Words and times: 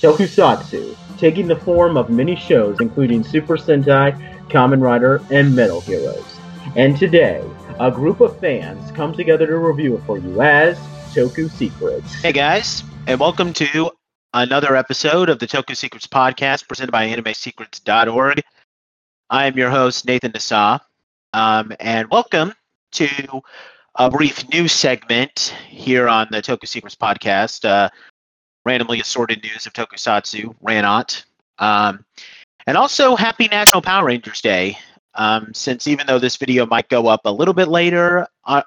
Tokusatsu, 0.00 0.96
taking 1.18 1.48
the 1.48 1.56
form 1.56 1.96
of 1.96 2.08
many 2.08 2.36
shows 2.36 2.76
including 2.80 3.24
Super 3.24 3.56
Sentai, 3.56 4.16
Kamen 4.48 4.80
Rider, 4.80 5.20
and 5.32 5.54
Metal 5.56 5.80
Heroes. 5.80 6.24
And 6.76 6.96
today, 6.96 7.44
a 7.80 7.90
group 7.90 8.20
of 8.20 8.38
fans 8.38 8.92
come 8.92 9.12
together 9.12 9.46
to 9.48 9.58
review 9.58 9.96
it 9.96 10.02
for 10.04 10.16
you 10.16 10.40
as 10.40 10.78
Toku 11.12 11.50
Secrets. 11.50 12.14
Hey 12.22 12.30
guys, 12.30 12.84
and 13.08 13.18
welcome 13.18 13.52
to 13.54 13.90
another 14.34 14.76
episode 14.76 15.28
of 15.28 15.40
the 15.40 15.48
Toku 15.48 15.76
Secrets 15.76 16.06
podcast 16.06 16.68
presented 16.68 16.92
by 16.92 17.08
AnimeSecrets.org. 17.08 18.40
I 19.30 19.46
am 19.46 19.58
your 19.58 19.70
host, 19.70 20.06
Nathan 20.06 20.30
Nassau, 20.30 20.78
um, 21.32 21.72
and 21.80 22.08
welcome 22.08 22.52
to 22.92 23.08
a 23.96 24.08
brief 24.08 24.48
news 24.50 24.70
segment 24.70 25.52
here 25.68 26.08
on 26.08 26.28
the 26.30 26.40
Toku 26.40 26.68
Secrets 26.68 26.94
podcast. 26.94 27.68
Uh, 27.68 27.88
randomly 28.68 29.00
assorted 29.00 29.42
news 29.42 29.66
of 29.66 29.72
Tokusatsu, 29.72 30.54
Ranot. 30.62 31.24
Um, 31.58 32.04
and 32.66 32.76
also, 32.76 33.16
happy 33.16 33.48
National 33.48 33.80
Power 33.80 34.04
Rangers 34.04 34.42
Day. 34.42 34.78
Um, 35.14 35.52
since 35.54 35.88
even 35.88 36.06
though 36.06 36.18
this 36.18 36.36
video 36.36 36.66
might 36.66 36.90
go 36.90 37.06
up 37.06 37.22
a 37.24 37.32
little 37.32 37.54
bit 37.54 37.68
later, 37.68 38.26
uh, 38.44 38.62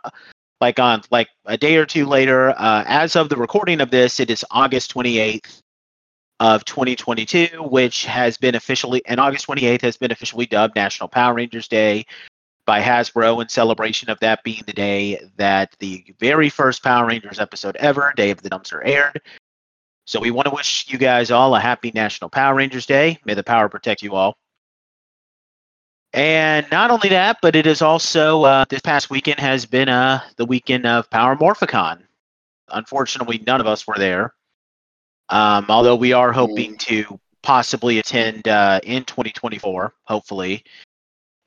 like 0.59 0.80
on 0.80 1.04
like 1.12 1.30
a 1.45 1.56
day 1.56 1.78
or 1.78 1.86
two 1.86 2.08
later, 2.08 2.50
uh, 2.50 2.84
as 2.88 3.16
of 3.16 3.30
the 3.30 3.38
recording 3.38 3.80
of 3.80 3.92
this, 3.92 4.20
it 4.20 4.32
is 4.32 4.44
August 4.50 4.92
28th 4.94 5.62
of 6.40 6.66
2022, 6.66 7.62
which 7.70 8.06
has 8.06 8.38
been 8.38 8.56
officially, 8.56 9.04
and 9.06 9.20
August 9.20 9.45
28th 9.48 9.81
has 9.81 9.98
been 9.98 10.12
officially 10.12 10.48
dubbed 10.48 10.76
National 10.76 11.08
Power 11.08 11.36
Rangers 11.36 11.68
Day 11.68 12.08
by 12.66 12.81
Hasbro 12.81 13.40
in 13.40 13.50
celebration 13.50 14.09
of 14.09 14.20
that 14.22 14.44
being 14.44 14.64
the 14.66 14.73
day 14.73 15.22
that 15.38 15.76
the 15.78 16.04
very 16.20 16.50
first 16.50 16.84
Power 16.84 17.06
Rangers 17.06 17.40
episode 17.40 17.76
ever, 17.76 18.12
Day 18.18 18.31
of 18.31 18.42
the 18.42 18.50
Dumpster, 18.50 18.81
aired. 18.84 19.22
So 20.05 20.20
we 20.20 20.32
want 20.32 20.48
to 20.48 20.54
wish 20.54 20.86
you 20.90 20.98
guys 20.98 21.32
all 21.32 21.55
a 21.55 21.60
happy 21.60 21.91
National 21.94 22.30
Power 22.30 22.55
Rangers 22.55 22.86
Day. 22.86 23.20
May 23.26 23.34
the 23.34 23.44
power 23.44 23.70
protect 23.70 24.02
you 24.02 24.16
all. 24.16 24.38
And 26.14 26.66
not 26.72 26.92
only 26.92 27.09
that, 27.09 27.38
but 27.42 27.56
it 27.56 27.66
is 27.66 27.81
also 27.81 28.44
uh, 28.44 28.66
this 28.70 28.81
past 28.81 29.09
weekend 29.09 29.40
has 29.40 29.66
been 29.66 29.88
uh, 29.88 30.22
the 30.36 30.45
weekend 30.45 30.86
of 30.86 31.09
Power 31.09 31.38
Morphicon. 31.38 32.02
Unfortunately, 32.70 33.42
none 33.48 33.62
of 33.62 33.67
us 33.67 33.88
were 33.88 33.98
there. 33.98 34.34
Um, 35.30 35.66
although 35.70 35.95
we 35.95 36.12
are 36.12 36.34
hoping 36.34 36.78
to 36.80 37.20
possibly 37.42 38.00
attend 38.00 38.47
uh, 38.50 38.81
in 38.84 39.06
2024, 39.06 39.94
hopefully, 40.03 40.66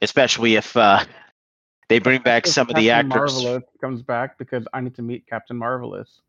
especially 0.01 0.55
if 0.55 0.75
uh, 0.77 1.05
they 1.91 1.99
bring 1.99 2.23
back 2.23 2.47
some 2.47 2.71
of 2.71 2.77
the 2.77 2.91
actors. 2.91 3.13
Captain 3.13 3.23
actors. 3.23 3.43
Marvelous 3.45 3.65
comes 3.83 4.03
back 4.03 4.39
because 4.39 4.67
I 4.73 4.81
need 4.81 4.95
to 4.95 5.03
meet 5.03 5.27
Captain 5.27 5.57
Marvelous. 5.57 6.23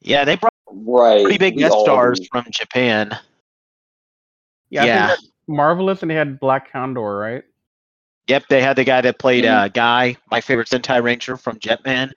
Yeah, 0.00 0.24
they 0.24 0.36
brought 0.36 0.51
Right. 0.74 1.22
pretty 1.22 1.38
big 1.38 1.56
we 1.56 1.62
guest 1.62 1.78
stars 1.80 2.20
do. 2.20 2.26
from 2.30 2.46
Japan. 2.50 3.16
Yeah, 4.70 4.82
I 4.82 4.86
Yeah. 4.86 5.06
think 5.08 5.20
Marvelous 5.48 6.02
and 6.02 6.10
they 6.10 6.14
had 6.14 6.40
Black 6.40 6.70
Condor, 6.72 7.16
right? 7.18 7.44
Yep, 8.28 8.44
they 8.48 8.62
had 8.62 8.76
the 8.76 8.84
guy 8.84 9.00
that 9.00 9.18
played 9.18 9.44
Mhm. 9.44 9.52
uh, 9.64 9.68
Guy, 9.68 10.16
my 10.30 10.40
favorite 10.40 10.68
Sentai 10.68 11.02
Ranger 11.02 11.36
from 11.36 11.58
Jetman. 11.58 12.12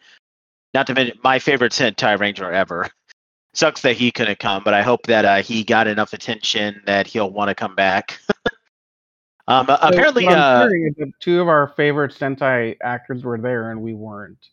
Not 0.73 0.87
to 0.87 0.93
mention 0.93 1.17
my 1.23 1.39
favorite 1.39 1.71
Sentai 1.71 2.17
Ranger 2.19 2.51
ever. 2.51 2.89
Sucks 3.53 3.81
that 3.81 3.95
he 3.95 4.11
couldn't 4.11 4.39
come, 4.39 4.63
but 4.63 4.73
I 4.73 4.81
hope 4.81 5.07
that 5.07 5.25
uh, 5.25 5.41
he 5.41 5.63
got 5.63 5.87
enough 5.87 6.13
attention 6.13 6.81
that 6.85 7.07
he'll 7.07 7.31
want 7.31 7.49
to 7.49 7.55
come 7.55 7.73
back. 7.73 8.19
um, 9.47 9.65
So 9.67 9.77
apparently, 9.81 10.27
uh, 10.27 10.59
hearing 10.59 10.87
is 10.87 10.95
that 10.97 11.11
two 11.19 11.41
of 11.41 11.47
our 11.47 11.69
favorite 11.69 12.11
Sentai 12.11 12.75
actors 12.81 13.23
were 13.23 13.37
there 13.37 13.71
and 13.71 13.81
we 13.81 13.93
weren't. 13.93 14.49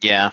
yeah. 0.00 0.30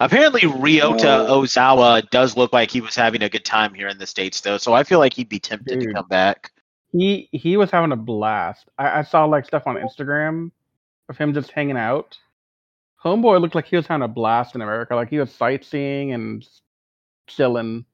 Apparently, 0.00 0.42
Ryota 0.42 1.26
Oh. 1.28 1.42
Ozawa 1.42 2.08
does 2.10 2.36
look 2.36 2.52
like 2.52 2.70
he 2.70 2.80
was 2.80 2.94
having 2.94 3.22
a 3.22 3.28
good 3.28 3.44
time 3.44 3.72
here 3.72 3.88
in 3.88 3.98
the 3.98 4.06
states, 4.06 4.40
though. 4.40 4.58
So 4.58 4.74
I 4.74 4.84
feel 4.84 4.98
like 4.98 5.14
he'd 5.14 5.28
be 5.28 5.38
tempted 5.38 5.80
to 5.80 5.92
come 5.92 6.08
back. 6.08 6.52
He 6.92 7.28
he 7.32 7.56
was 7.56 7.70
having 7.70 7.92
a 7.92 7.96
blast. 7.96 8.68
I, 8.78 9.00
I 9.00 9.02
saw 9.02 9.24
like 9.24 9.44
stuff 9.44 9.66
on 9.66 9.76
Instagram 9.76 10.50
of 11.08 11.16
him 11.16 11.34
just 11.34 11.50
hanging 11.50 11.76
out. 11.76 12.16
Homeboy 13.04 13.40
looked 13.40 13.54
like 13.54 13.66
he 13.66 13.76
was 13.76 13.86
having 13.86 14.04
a 14.04 14.08
blast 14.08 14.54
in 14.54 14.62
America. 14.62 14.94
Like 14.94 15.10
he 15.10 15.18
was 15.18 15.32
sightseeing 15.32 16.12
and 16.12 16.46
chilling. 17.26 17.84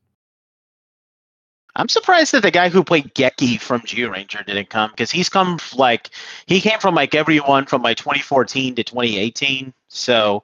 I'm 1.75 1.89
surprised 1.89 2.33
that 2.33 2.43
the 2.43 2.51
guy 2.51 2.69
who 2.69 2.85
played 2.85 3.15
Geki 3.15 3.59
from 3.59 3.81
Zyuranger 3.81 4.45
didn't 4.45 4.69
come 4.69 4.91
because 4.91 5.11
he's 5.11 5.31
come 5.31 5.59
like 5.75 6.11
he 6.47 6.61
came 6.61 6.79
from 6.79 6.95
like 6.95 7.15
everyone 7.15 7.65
from 7.67 7.83
like 7.83 7.97
2014 7.97 8.75
to 8.75 8.85
2018. 8.85 9.73
So 9.89 10.43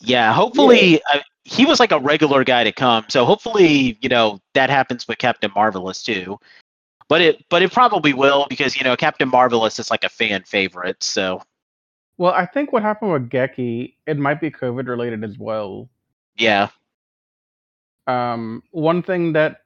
yeah, 0.00 0.32
hopefully 0.32 1.00
uh, 1.12 1.20
he 1.44 1.66
was 1.66 1.80
like 1.80 1.92
a 1.92 1.98
regular 1.98 2.44
guy 2.44 2.64
to 2.64 2.72
come. 2.72 3.04
So 3.08 3.24
hopefully 3.24 3.98
you 4.00 4.08
know 4.08 4.40
that 4.54 4.70
happens 4.70 5.06
with 5.06 5.18
Captain 5.18 5.50
Marvelous 5.54 6.02
too. 6.02 6.38
But 7.08 7.20
it 7.20 7.44
but 7.48 7.62
it 7.62 7.72
probably 7.72 8.12
will 8.14 8.46
because 8.48 8.76
you 8.76 8.84
know 8.84 8.96
Captain 8.96 9.28
Marvelous 9.28 9.78
is 9.78 9.90
like 9.90 10.04
a 10.04 10.08
fan 10.08 10.42
favorite. 10.44 11.02
So 11.02 11.42
Well, 12.18 12.32
I 12.32 12.46
think 12.46 12.72
what 12.72 12.82
happened 12.82 13.12
with 13.12 13.30
Geki, 13.30 13.94
it 14.06 14.18
might 14.18 14.40
be 14.40 14.50
COVID 14.50 14.88
related 14.88 15.24
as 15.24 15.38
well. 15.38 15.88
yeah, 16.36 16.68
um, 18.06 18.62
one 18.72 19.02
thing 19.02 19.32
that 19.34 19.62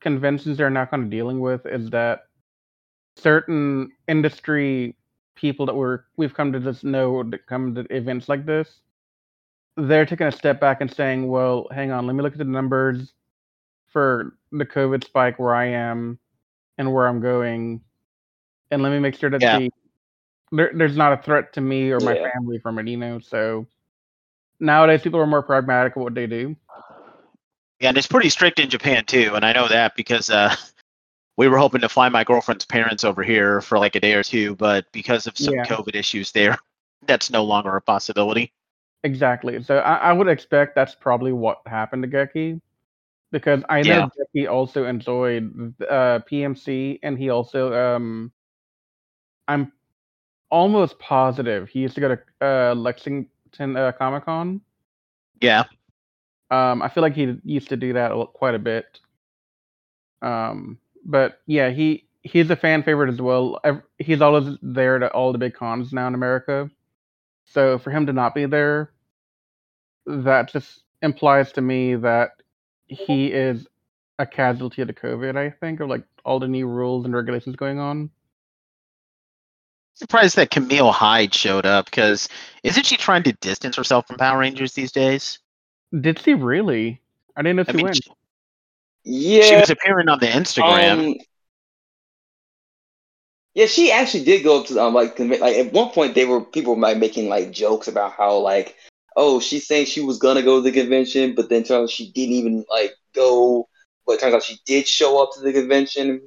conventions 0.00 0.60
are 0.60 0.70
not 0.70 0.90
kind 0.90 1.02
of 1.04 1.10
dealing 1.10 1.40
with 1.40 1.66
is 1.66 1.90
that 1.90 2.26
certain 3.16 3.90
industry 4.06 4.96
people 5.34 5.66
that 5.66 5.74
we're 5.74 6.00
we've 6.16 6.34
come 6.34 6.52
to 6.52 6.60
just 6.60 6.84
know 6.84 7.22
that 7.24 7.46
come 7.46 7.74
to 7.74 7.80
events 7.94 8.28
like 8.28 8.46
this, 8.46 8.80
they're 9.78 10.06
taking 10.06 10.26
a 10.26 10.32
step 10.32 10.60
back 10.60 10.80
and 10.80 10.92
saying, 10.92 11.28
"Well, 11.28 11.68
hang 11.72 11.92
on, 11.92 12.06
let 12.06 12.14
me 12.16 12.22
look 12.22 12.32
at 12.32 12.38
the 12.38 12.44
numbers 12.44 13.14
for 13.88 14.36
the 14.52 14.66
COVID 14.66 15.04
spike 15.04 15.38
where 15.38 15.54
I 15.54 15.66
am 15.66 16.18
and 16.78 16.92
where 16.92 17.06
I'm 17.06 17.20
going, 17.20 17.82
and 18.70 18.82
let 18.82 18.90
me 18.90 18.98
make 18.98 19.14
sure 19.16 19.30
that 19.30 19.40
Yeah. 19.42 19.58
the 19.58 19.70
there, 20.52 20.72
there's 20.74 20.96
not 20.96 21.12
a 21.18 21.22
threat 21.22 21.52
to 21.54 21.60
me 21.60 21.90
or 21.92 22.00
my 22.00 22.14
Yeah. 22.14 22.30
family 22.32 22.58
from 22.58 22.78
it." 22.78 22.88
You 22.88 22.96
know, 22.98 23.18
so 23.20 23.66
nowadays 24.60 25.02
people 25.02 25.20
are 25.20 25.26
more 25.26 25.42
pragmatic 25.42 25.92
at 25.92 25.98
what 26.02 26.14
they 26.14 26.26
do. 26.26 26.56
yeah, 27.80 27.90
and 27.90 27.98
it's 27.98 28.06
pretty 28.08 28.28
strict 28.30 28.58
in 28.58 28.68
Japan 28.70 29.04
too, 29.04 29.32
and 29.34 29.44
I 29.44 29.52
know 29.52 29.68
that 29.68 29.94
because 29.96 30.30
uh, 30.30 30.54
we 31.36 31.48
were 31.48 31.58
hoping 31.58 31.80
to 31.82 31.88
fly 31.88 32.08
my 32.08 32.24
girlfriend's 32.24 32.66
parents 32.66 33.04
over 33.04 33.22
here 33.22 33.60
for 33.60 33.78
like 33.78 33.94
a 33.96 34.00
day 34.00 34.14
or 34.14 34.22
two, 34.24 34.56
but 34.56 34.90
because 34.92 35.26
of 35.26 35.38
some 35.38 35.54
Yeah. 35.54 35.64
COVID 35.64 35.94
issues 35.94 36.32
there, 36.32 36.58
that's 37.06 37.30
no 37.30 37.44
longer 37.44 37.76
a 37.76 37.82
possibility. 37.82 38.52
Exactly. 39.04 39.62
So 39.62 39.78
I, 39.78 39.96
I 39.96 40.12
would 40.12 40.28
expect 40.28 40.74
that's 40.74 40.94
probably 40.94 41.32
what 41.32 41.60
happened 41.66 42.02
to 42.02 42.08
Geki, 42.08 42.60
because 43.30 43.62
I 43.68 43.82
know 43.82 44.02
Geki 44.34 44.50
also 44.50 44.84
enjoyed 44.86 45.74
uh, 45.88 46.20
PMC, 46.20 46.98
and 47.02 47.18
he 47.18 47.30
also 47.30 47.72
um, 47.74 48.32
I'm 49.48 49.72
almost 50.50 50.98
positive 50.98 51.68
he 51.68 51.80
used 51.80 51.94
to 51.94 52.00
go 52.00 52.14
to 52.16 52.46
uh, 52.46 52.74
Lexington 52.74 53.76
uh, 53.76 53.92
Comic 53.92 54.24
Con. 54.24 54.60
Yeah, 55.40 55.64
Um, 56.50 56.82
I 56.82 56.88
feel 56.88 57.02
like 57.02 57.14
he 57.14 57.36
used 57.44 57.68
to 57.68 57.76
do 57.76 57.92
that 57.94 58.12
quite 58.34 58.54
a 58.54 58.58
bit. 58.58 59.00
Um, 60.22 60.78
but 61.04 61.40
yeah, 61.46 61.70
he 61.70 62.06
he's 62.22 62.50
a 62.50 62.56
fan 62.56 62.82
favorite 62.82 63.10
as 63.10 63.20
well. 63.20 63.60
He's 63.98 64.20
always 64.20 64.56
there 64.62 65.02
at 65.02 65.12
all 65.12 65.32
the 65.32 65.38
big 65.38 65.54
cons 65.54 65.92
now 65.92 66.06
in 66.08 66.14
America. 66.14 66.70
So 67.52 67.78
for 67.78 67.90
him 67.90 68.06
to 68.06 68.12
not 68.12 68.34
be 68.34 68.46
there, 68.46 68.90
that 70.06 70.52
just 70.52 70.82
implies 71.02 71.52
to 71.52 71.60
me 71.60 71.94
that 71.96 72.30
he 72.86 73.28
is 73.28 73.66
a 74.18 74.26
casualty 74.26 74.82
of 74.82 74.88
the 74.88 74.94
COVID. 74.94 75.36
I 75.36 75.50
think 75.50 75.80
of 75.80 75.88
like 75.88 76.04
all 76.24 76.40
the 76.40 76.48
new 76.48 76.66
rules 76.66 77.04
and 77.04 77.14
regulations 77.14 77.56
going 77.56 77.78
on. 77.78 78.10
surprised 79.94 80.36
that 80.36 80.50
Camille 80.50 80.92
Hyde 80.92 81.34
showed 81.34 81.66
up 81.66 81.86
because 81.86 82.28
isn't 82.62 82.86
she 82.86 82.96
trying 82.96 83.22
to 83.24 83.32
distance 83.34 83.76
herself 83.76 84.06
from 84.06 84.16
Power 84.16 84.38
Rangers 84.38 84.72
these 84.72 84.92
days? 84.92 85.38
Did 86.00 86.18
she 86.18 86.34
really? 86.34 87.00
I 87.36 87.42
didn't 87.42 87.56
know 87.56 87.64
I 87.68 87.72
mean, 87.72 87.84
went. 87.84 87.96
she, 87.96 88.10
Yeah. 89.04 89.42
she 89.42 89.56
was 89.56 89.70
appearing 89.70 90.08
on 90.08 90.18
the 90.18 90.26
Instagram. 90.26 91.08
Um, 91.08 91.14
yeah, 93.54 93.66
she 93.66 93.90
actually 93.92 94.24
did 94.24 94.44
go 94.44 94.60
up 94.60 94.66
to 94.66 94.80
um 94.82 94.94
like 94.94 95.16
convi- 95.16 95.40
like 95.40 95.56
at 95.56 95.72
one 95.72 95.90
point 95.90 96.14
they 96.14 96.24
were 96.24 96.40
people 96.40 96.74
were 96.74 96.80
like 96.80 96.98
making 96.98 97.28
like 97.28 97.50
jokes 97.52 97.88
about 97.88 98.12
how 98.12 98.38
like 98.38 98.74
oh 99.16 99.40
she's 99.40 99.66
saying 99.66 99.86
she 99.86 100.00
was 100.00 100.18
gonna 100.18 100.42
go 100.42 100.56
to 100.56 100.62
the 100.62 100.72
convention 100.78 101.34
but 101.34 101.48
then 101.48 101.62
turns 101.62 101.70
out 101.84 101.90
she 101.90 102.10
didn't 102.12 102.34
even 102.34 102.64
like 102.70 102.92
go 103.14 103.68
but 104.06 104.14
it 104.14 104.20
turns 104.20 104.34
out 104.34 104.42
she 104.42 104.58
did 104.66 104.86
show 104.86 105.22
up 105.22 105.30
to 105.34 105.40
the 105.40 105.52
convention 105.52 106.20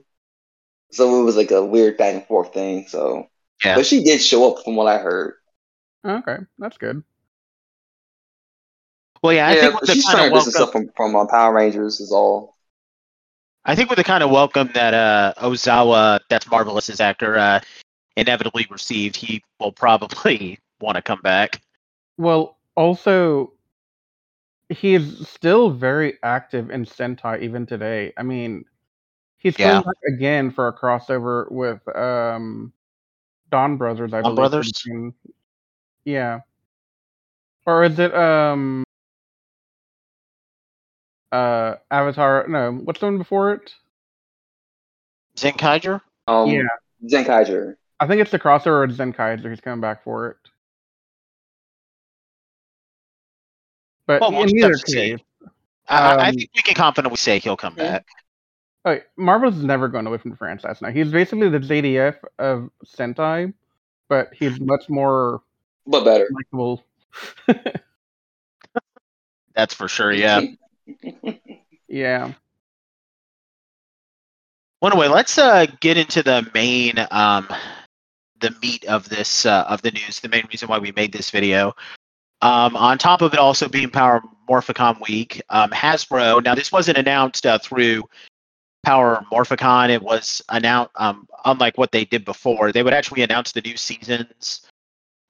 so 0.91 1.21
it 1.21 1.23
was 1.23 1.35
like 1.35 1.51
a 1.51 1.65
weird 1.65 1.97
back 1.97 2.13
and 2.13 2.25
forth 2.25 2.53
thing 2.53 2.85
so 2.87 3.25
Yeah. 3.63 3.75
but 3.75 3.85
she 3.85 4.03
did 4.03 4.21
show 4.21 4.51
up 4.51 4.63
from 4.63 4.75
what 4.75 4.87
I 4.87 4.97
heard 4.99 5.33
Okay, 6.05 6.37
that's 6.57 6.77
good. 6.77 7.03
well, 9.21 9.33
yeah, 9.33 9.47
I 9.47 9.55
yeah 9.55 9.55
think 9.55 9.73
with 9.79 9.87
the 9.87 9.95
she's 9.95 10.09
trying 10.09 10.27
to 10.27 10.31
distance 10.31 10.45
welcome, 10.53 10.53
herself 10.53 10.71
from 10.71 10.89
from 10.95 11.15
uh, 11.15 11.25
Power 11.25 11.53
Rangers 11.53 11.99
is 11.99 12.11
all 12.11 12.55
I 13.65 13.75
think 13.75 13.89
with 13.89 13.97
the 13.97 14.03
kind 14.03 14.23
of 14.23 14.31
welcome 14.31 14.69
that 14.73 14.93
uh, 14.93 15.33
Ozawa, 15.37 16.19
that's 16.29 16.49
Marvelous's 16.49 16.99
actor, 16.99 17.37
uh, 17.37 17.59
inevitably 18.17 18.67
received, 18.69 19.15
he 19.15 19.43
will 19.59 19.71
probably 19.71 20.57
want 20.81 20.95
to 20.95 21.01
come 21.01 21.21
back. 21.21 21.61
Well, 22.17 22.57
also, 22.75 23.53
he's 24.69 25.27
still 25.27 25.69
very 25.69 26.17
active 26.23 26.71
in 26.71 26.85
Sentai 26.85 27.41
even 27.41 27.65
today. 27.65 28.13
I 28.17 28.23
mean, 28.23 28.65
he's 29.37 29.57
Yeah. 29.57 29.81
coming 29.81 29.83
back 29.83 30.13
again 30.15 30.51
for 30.51 30.67
a 30.67 30.73
crossover 30.73 31.49
with 31.51 31.81
um 31.95 32.73
Donbrothers, 33.51 34.13
I 34.13 34.21
Dawn 34.21 34.35
believe. 34.35 34.35
Brothers? 34.35 34.71
Yeah. 36.05 36.39
Or 37.65 37.83
is 37.83 37.99
it 37.99 38.13
um 38.15 38.83
uh 41.31 41.75
Avatar 41.89 42.45
no, 42.47 42.71
what's 42.73 42.99
the 42.99 43.05
one 43.05 43.17
before 43.17 43.53
it? 43.53 43.71
Zenkaiger? 45.37 46.01
Um, 46.27 46.49
Yeah. 46.49 46.63
Zenkaiger. 47.05 47.75
I 47.99 48.07
think 48.07 48.21
it's 48.21 48.31
the 48.31 48.39
crossover 48.39 48.87
with 48.87 48.97
Zenkaiger. 48.97 49.49
He's 49.49 49.61
coming 49.61 49.79
back 49.81 50.03
for 50.03 50.29
it. 50.29 50.37
But 54.07 54.21
Well, 54.21 54.31
we'll 54.31 54.43
in 54.43 54.57
either 54.57 54.69
have 54.71 54.79
to 54.81 54.91
see. 54.91 55.11
case, 55.11 55.19
I, 55.87 55.97
I- 56.15 56.15
I 56.25 56.29
Um, 56.29 56.35
think 56.35 56.49
we 56.55 56.61
can 56.63 56.75
confidently 56.75 57.17
say 57.17 57.39
he'll 57.39 57.57
come 57.57 57.75
Yeah. 57.77 57.99
back. 57.99 58.07
oh, 58.85 58.99
Marvel's 59.15 59.63
never 59.63 59.87
going 59.87 60.07
away 60.07 60.17
from 60.17 60.31
the 60.31 60.37
franchise 60.37 60.81
now. 60.81 60.89
He's 60.89 61.11
basically 61.11 61.49
the 61.49 61.59
JDF 61.59 62.17
of 62.39 62.69
Sentai, 62.85 63.53
but 64.09 64.33
he's 64.33 64.59
much 64.59 64.89
more 64.89 65.41
But 65.85 66.03
better. 66.03 66.27
likable. 66.33 66.83
That's 69.53 69.73
for 69.73 69.87
sure. 69.87 70.11
Yeah. 70.11 70.41
yeah. 71.87 72.33
Well, 74.81 74.91
anyway, 74.91 75.07
let's 75.07 75.37
uh, 75.37 75.67
get 75.79 75.97
into 75.97 76.23
the 76.23 76.49
main, 76.53 76.95
um, 77.11 77.47
the 78.39 78.55
meat 78.61 78.83
of 78.85 79.07
this 79.09 79.45
uh, 79.45 79.65
of 79.67 79.81
the 79.83 79.91
news. 79.91 80.19
The 80.19 80.29
main 80.29 80.45
reason 80.51 80.67
why 80.67 80.79
we 80.79 80.91
made 80.93 81.11
this 81.11 81.29
video. 81.29 81.75
Um, 82.41 82.75
on 82.75 82.97
top 82.97 83.21
of 83.21 83.33
it 83.33 83.39
also 83.39 83.69
being 83.69 83.91
Power 83.91 84.21
Morphicon 84.49 84.99
Week, 85.07 85.41
um, 85.49 85.69
Hasbro. 85.69 86.43
Now, 86.43 86.55
this 86.55 86.71
wasn't 86.71 86.97
announced 86.97 87.45
uh, 87.45 87.59
through 87.59 88.03
Power 88.83 89.23
Morphicon. 89.31 89.89
It 89.91 90.01
was 90.01 90.41
announced, 90.49 90.91
um, 90.95 91.27
unlike 91.45 91.77
what 91.77 91.91
they 91.91 92.05
did 92.05 92.25
before. 92.25 92.71
They 92.71 92.81
would 92.81 92.93
actually 92.93 93.21
announce 93.21 93.51
the 93.51 93.61
new 93.61 93.77
seasons 93.77 94.61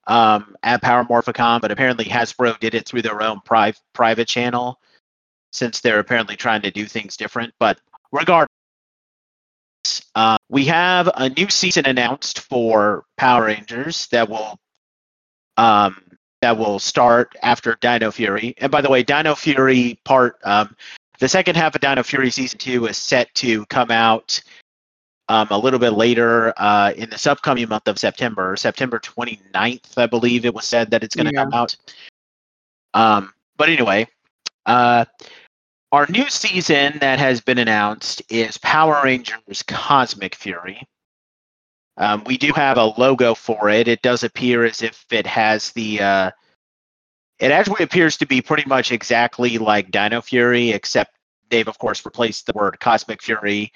um, 0.06 0.56
at 0.62 0.82
Power 0.82 1.04
Morphicon, 1.04 1.60
but 1.60 1.70
apparently 1.70 2.06
Hasbro 2.06 2.58
did 2.58 2.74
it 2.74 2.86
through 2.86 3.02
their 3.02 3.22
own 3.22 3.40
pri- 3.44 3.74
private 3.92 4.28
channel, 4.28 4.80
since 5.52 5.80
they're 5.80 5.98
apparently 5.98 6.36
trying 6.36 6.62
to 6.62 6.70
do 6.70 6.86
things 6.86 7.16
different. 7.16 7.52
But 7.58 7.78
regardless. 8.10 8.48
Uh, 10.14 10.36
we 10.48 10.64
have 10.66 11.10
a 11.16 11.28
new 11.30 11.48
season 11.48 11.86
announced 11.86 12.40
for 12.40 13.04
Power 13.16 13.46
Rangers 13.46 14.06
that 14.08 14.28
will 14.28 14.58
um, 15.56 15.96
that 16.40 16.56
will 16.56 16.78
start 16.78 17.34
after 17.42 17.76
Dino 17.80 18.10
Fury. 18.10 18.54
And 18.58 18.70
by 18.70 18.80
the 18.80 18.90
way, 18.90 19.02
Dino 19.02 19.34
Fury 19.34 19.98
part 20.04 20.38
um, 20.44 20.76
the 21.18 21.28
second 21.28 21.56
half 21.56 21.74
of 21.74 21.80
Dino 21.80 22.02
Fury 22.02 22.30
season 22.30 22.58
two 22.58 22.86
is 22.86 22.96
set 22.96 23.32
to 23.36 23.64
come 23.66 23.90
out 23.90 24.40
um, 25.28 25.46
a 25.50 25.58
little 25.58 25.78
bit 25.78 25.92
later 25.92 26.52
uh, 26.56 26.92
in 26.96 27.08
this 27.10 27.26
upcoming 27.26 27.68
month 27.68 27.88
of 27.88 27.98
September, 27.98 28.56
September 28.56 28.98
29th, 28.98 29.96
I 29.96 30.06
believe 30.06 30.44
it 30.44 30.52
was 30.52 30.64
said 30.64 30.90
that 30.90 31.04
it's 31.04 31.14
going 31.14 31.26
to 31.26 31.32
Yeah. 31.32 31.44
come 31.44 31.54
out. 31.54 31.76
Um, 32.92 33.32
but 33.56 33.68
anyway, 33.68 34.08
uh, 34.66 35.04
our 35.92 36.06
new 36.08 36.28
season 36.30 36.98
that 37.00 37.18
has 37.18 37.40
been 37.42 37.58
announced 37.58 38.22
is 38.30 38.56
Power 38.58 39.00
Rangers 39.04 39.62
Cosmic 39.68 40.34
Fury. 40.34 40.82
Um, 41.98 42.24
we 42.24 42.38
do 42.38 42.52
have 42.54 42.78
a 42.78 42.86
logo 42.98 43.34
for 43.34 43.68
it. 43.68 43.86
It 43.86 44.00
does 44.00 44.24
appear 44.24 44.64
as 44.64 44.82
if 44.82 45.04
it 45.10 45.26
has 45.26 45.70
the. 45.72 46.00
Uh, 46.00 46.30
it 47.38 47.50
actually 47.50 47.84
appears 47.84 48.16
to 48.18 48.26
be 48.26 48.40
pretty 48.40 48.66
much 48.66 48.90
exactly 48.90 49.58
like 49.58 49.90
Dino 49.90 50.22
Fury, 50.22 50.70
except 50.70 51.14
they've 51.50 51.68
of 51.68 51.78
course 51.78 52.04
replaced 52.06 52.46
the 52.46 52.52
word 52.54 52.80
Cosmic 52.80 53.22
Fury 53.22 53.70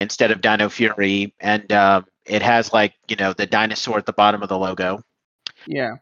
instead 0.00 0.32
of 0.32 0.40
Dino 0.40 0.68
Fury, 0.68 1.32
and 1.38 1.70
um, 1.72 2.06
it 2.26 2.42
has 2.42 2.72
like 2.72 2.94
you 3.08 3.14
know 3.14 3.32
the 3.32 3.46
dinosaur 3.46 3.98
at 3.98 4.06
the 4.06 4.12
bottom 4.12 4.42
of 4.42 4.48
the 4.48 4.58
logo. 4.58 5.00
Yeah. 5.66 5.96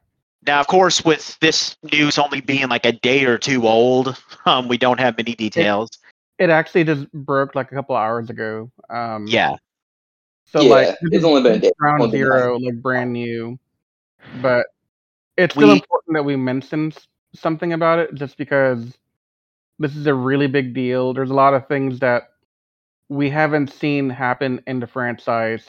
Now, 0.46 0.60
of 0.60 0.66
course, 0.66 1.04
with 1.04 1.38
this 1.40 1.76
news 1.92 2.18
only 2.18 2.40
being 2.40 2.68
like 2.68 2.84
a 2.84 2.92
day 2.92 3.24
or 3.24 3.38
two 3.38 3.66
old, 3.66 4.20
um, 4.46 4.68
we 4.68 4.76
don't 4.76 4.98
have 5.00 5.16
many 5.16 5.34
details. 5.34 5.90
It 6.38 6.50
actually 6.50 6.84
just 6.84 7.10
broke 7.12 7.54
like 7.54 7.70
a 7.70 7.74
couple 7.74 7.94
hours 7.94 8.28
ago. 8.30 8.70
Um, 8.90 9.26
yeah, 9.28 9.56
So 10.46 10.62
Yeah, 10.62 10.74
like 10.74 10.96
it's 11.02 11.24
only 11.24 11.42
been 11.42 11.52
a 11.52 11.58
day, 11.58 11.70
round 11.80 12.10
zero, 12.10 12.58
like 12.58 12.82
brand 12.82 13.12
new. 13.12 13.58
But 14.40 14.66
it's 15.36 15.54
still 15.54 15.68
We- 15.68 15.74
important 15.74 16.14
that 16.14 16.24
we 16.24 16.36
mention 16.36 16.92
something 17.34 17.72
about 17.72 17.98
it, 18.00 18.14
just 18.14 18.36
because 18.36 18.96
this 19.78 19.94
is 19.96 20.06
a 20.06 20.14
really 20.14 20.48
big 20.48 20.74
deal. 20.74 21.12
There's 21.14 21.30
a 21.30 21.34
lot 21.34 21.54
of 21.54 21.68
things 21.68 22.00
that 22.00 22.30
we 23.08 23.30
haven't 23.30 23.70
seen 23.72 24.10
happen 24.10 24.62
in 24.66 24.80
the 24.80 24.86
franchise 24.86 25.68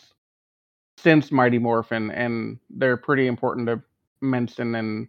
since 0.97 1.31
Mighty 1.31 1.59
Morphin, 1.59 2.09
and 2.11 2.59
they're 2.69 2.97
pretty 2.97 3.27
important 3.27 3.67
to 3.67 3.81
mention 4.23 4.75
and 4.75 5.07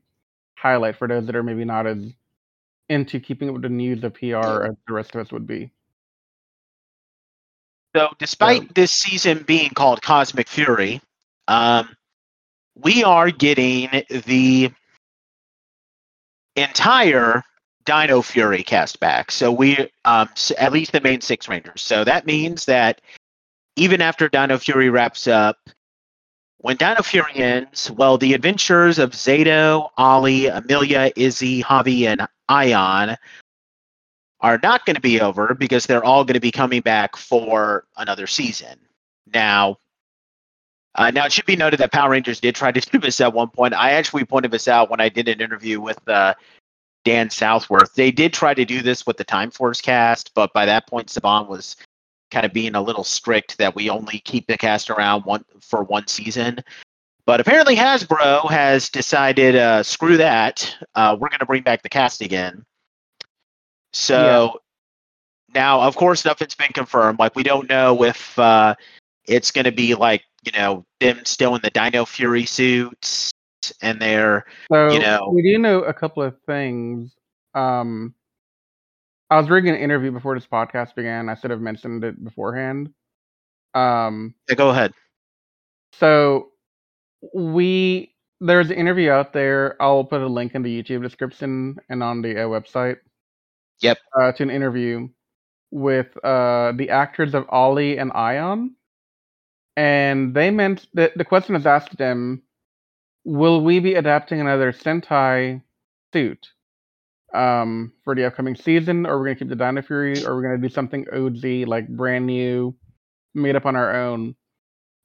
highlight 0.57 0.97
for 0.97 1.09
those 1.09 1.27
that 1.27 1.37
are 1.37 1.43
maybe 1.43 1.65
not 1.65 1.87
as 1.87 1.99
into 2.89 3.21
keeping 3.21 3.49
up 3.49 3.55
with 3.55 3.63
the 3.63 3.69
news 3.69 4.05
of 4.05 4.15
PR 4.15 4.65
as 4.65 4.75
the 4.87 4.93
rest 4.93 5.15
of 5.15 5.21
us 5.21 5.33
would 5.33 5.47
be. 5.47 5.71
So, 7.97 8.09
despite 8.19 8.75
this 8.75 8.93
season 8.93 9.45
being 9.47 9.71
called 9.71 10.03
Cosmic 10.03 10.49
Fury, 10.49 11.01
um, 11.47 11.97
we 12.75 13.05
are 13.05 13.31
getting 13.31 13.89
the 14.27 14.73
entire 16.57 17.43
Dino 17.85 18.23
Fury 18.23 18.63
cast 18.63 18.99
back. 19.01 19.31
So 19.31 19.53
we, 19.53 19.89
um, 20.05 20.29
at 20.59 20.73
least 20.73 20.93
the 20.93 21.01
main 21.01 21.21
six 21.21 21.49
Rangers. 21.49 21.83
So 21.83 22.05
that 22.05 22.27
means 22.27 22.65
that 22.65 23.01
even 23.77 24.01
after 24.01 24.29
Dino 24.29 24.59
Fury 24.59 24.91
wraps 24.91 25.27
up, 25.27 25.59
when 26.65 26.79
Dino 26.79 27.03
Fury 27.03 27.35
ends, 27.35 27.91
well, 27.91 28.17
the 28.17 28.33
adventures 28.33 28.99
of 28.99 29.11
Zayto, 29.11 29.91
Ollie, 29.99 30.47
Amelia, 30.47 31.13
Izzy, 31.15 31.63
Javi, 31.63 32.07
and 32.07 32.27
Aiyon 32.49 33.19
are 34.41 34.59
not 34.63 34.87
going 34.87 34.95
to 34.95 35.03
be 35.03 35.21
over 35.21 35.53
because 35.53 35.85
they're 35.85 36.03
all 36.03 36.25
going 36.25 36.37
to 36.37 36.41
be 36.41 36.51
coming 36.51 36.81
back 36.81 37.17
for 37.17 37.85
another 37.99 38.27
season. 38.27 38.79
Now, 39.35 39.77
uh, 40.95 41.11
now 41.11 41.27
it 41.27 41.33
should 41.33 41.45
be 41.45 41.55
noted 41.55 41.81
that 41.81 41.93
Power 41.93 42.09
Rangers 42.09 42.41
did 42.41 42.55
try 42.55 42.73
to 42.73 42.81
do 42.93 42.99
this 42.99 43.21
at 43.21 43.35
one 43.35 43.51
point. 43.51 43.75
I 43.75 43.91
actually 43.91 44.25
pointed 44.25 44.51
this 44.51 44.67
out 44.67 44.89
when 44.89 45.03
I 45.03 45.11
did 45.11 45.29
an 45.29 45.43
interview 45.43 45.83
with 45.83 46.01
uh, 46.09 46.33
Dan 47.05 47.29
Southworth. 47.29 47.93
They 47.93 48.11
did 48.11 48.33
try 48.33 48.55
to 48.55 48.65
do 48.65 48.81
this 48.81 49.07
with 49.07 49.19
the 49.19 49.25
Time 49.25 49.51
Force 49.51 49.83
cast, 49.83 50.33
but 50.35 50.55
by 50.55 50.65
that 50.65 50.87
point, 50.87 51.09
Saban 51.09 51.47
was 51.47 51.77
kind 52.35 52.45
of 52.45 52.53
being 52.53 52.75
a 52.75 52.83
little 52.83 53.05
strict 53.05 53.57
that 53.59 53.77
we 53.77 53.89
only 53.89 54.19
keep 54.19 54.49
the 54.49 54.59
cast 54.59 54.91
around 54.91 55.23
one 55.23 55.45
for 55.61 55.85
one 55.85 56.07
season. 56.09 56.59
But 57.27 57.41
apparently, 57.41 57.77
Hasbro 57.77 58.51
has 58.51 58.91
decided, 58.91 59.55
uh, 59.57 59.85
screw 59.85 60.17
that. 60.19 60.77
Uh, 60.97 61.17
we're 61.19 61.29
going 61.29 61.39
to 61.39 61.47
bring 61.47 61.63
back 61.63 61.83
the 61.83 61.89
cast 61.89 62.21
again. 62.21 62.65
So 63.93 64.61
now, 65.55 65.81
of 65.81 65.95
course, 65.95 66.25
nothing's 66.25 66.57
been 66.57 66.73
confirmed. 66.75 67.21
Like 67.21 67.37
we 67.37 67.45
don't 67.45 67.69
know 67.69 68.03
if 68.03 68.37
uh, 68.37 68.75
it's 69.27 69.53
going 69.53 69.65
to 69.65 69.73
be 69.73 69.95
like 69.95 70.25
you 70.45 70.53
know 70.53 70.85
them 70.99 71.25
still 71.25 71.55
in 71.55 71.63
the 71.63 71.71
Dino 71.71 72.05
Fury 72.05 72.45
suits 72.45 73.31
and 73.81 74.03
they're 74.03 74.45
So 74.71 74.91
you 74.91 74.99
know- 74.99 75.31
we 75.33 75.43
do 75.43 75.59
know 75.59 75.83
a 75.85 75.95
couple 75.95 76.23
of 76.23 76.37
things. 76.43 77.15
Um, 77.55 78.13
I 79.31 79.39
was 79.41 79.49
reading 79.49 79.71
an 79.71 79.81
interview 79.81 80.11
before 80.11 80.35
this 80.35 80.47
podcast 80.47 80.95
began. 80.95 81.29
I 81.29 81.35
should 81.35 81.51
have 81.51 81.61
mentioned 81.61 82.05
it 82.05 82.23
beforehand. 82.23 82.93
Um, 83.75 84.35
yeah, 84.49 84.55
go 84.55 84.71
ahead. 84.71 84.93
so 85.95 86.51
we 87.35 88.15
there's 88.41 88.71
an 88.71 88.77
interview 88.77 89.11
out 89.11 89.33
there. 89.33 89.81
I'll 89.81 90.05
put 90.05 90.21
a 90.21 90.27
link 90.27 90.55
in 90.55 90.63
the 90.63 90.83
YouTube 90.83 91.03
description 91.03 91.79
and 91.89 92.03
on 92.03 92.23
the 92.23 92.43
uh, 92.43 92.47
website. 92.47 92.99
Yep. 93.81 93.99
Uh, 94.19 94.33
to 94.33 94.43
an 94.43 94.51
interview 94.51 95.09
with 95.71 96.17
uh, 96.25 96.73
the 96.77 96.91
actors 96.91 97.35
of 97.35 97.47
Ollie 97.49 97.99
and 97.99 98.13
Aiyon, 98.13 98.71
and 99.77 100.35
they 100.35 100.51
meant 100.51 100.87
that 100.95 101.17
the 101.19 101.25
question 101.25 101.55
was 101.55 101.67
asked 101.67 101.97
them, 101.97 102.43
"Will 103.25 103.65
we 103.65 103.81
be 103.81 103.95
adapting 103.95 104.41
another 104.41 104.73
Sentai 104.73 105.63
suit 106.13 106.54
um, 107.35 107.93
for 108.05 108.15
the 108.15 108.27
upcoming 108.27 108.57
season, 108.57 109.07
or 109.07 109.19
we're 109.19 109.27
gonna 109.27 109.37
keep 109.37 109.49
the 109.49 109.57
Dino 109.57 109.83
Fury, 109.83 110.25
or 110.25 110.35
we're 110.37 110.43
gonna 110.43 110.59
do 110.59 110.69
something 110.69 111.07
OG 111.13 111.67
like 111.67 111.89
brand 111.89 112.27
new, 112.27 112.77
made 113.35 113.57
up 113.57 113.67
on 113.67 113.77
our 113.77 113.95
own?" 113.95 114.37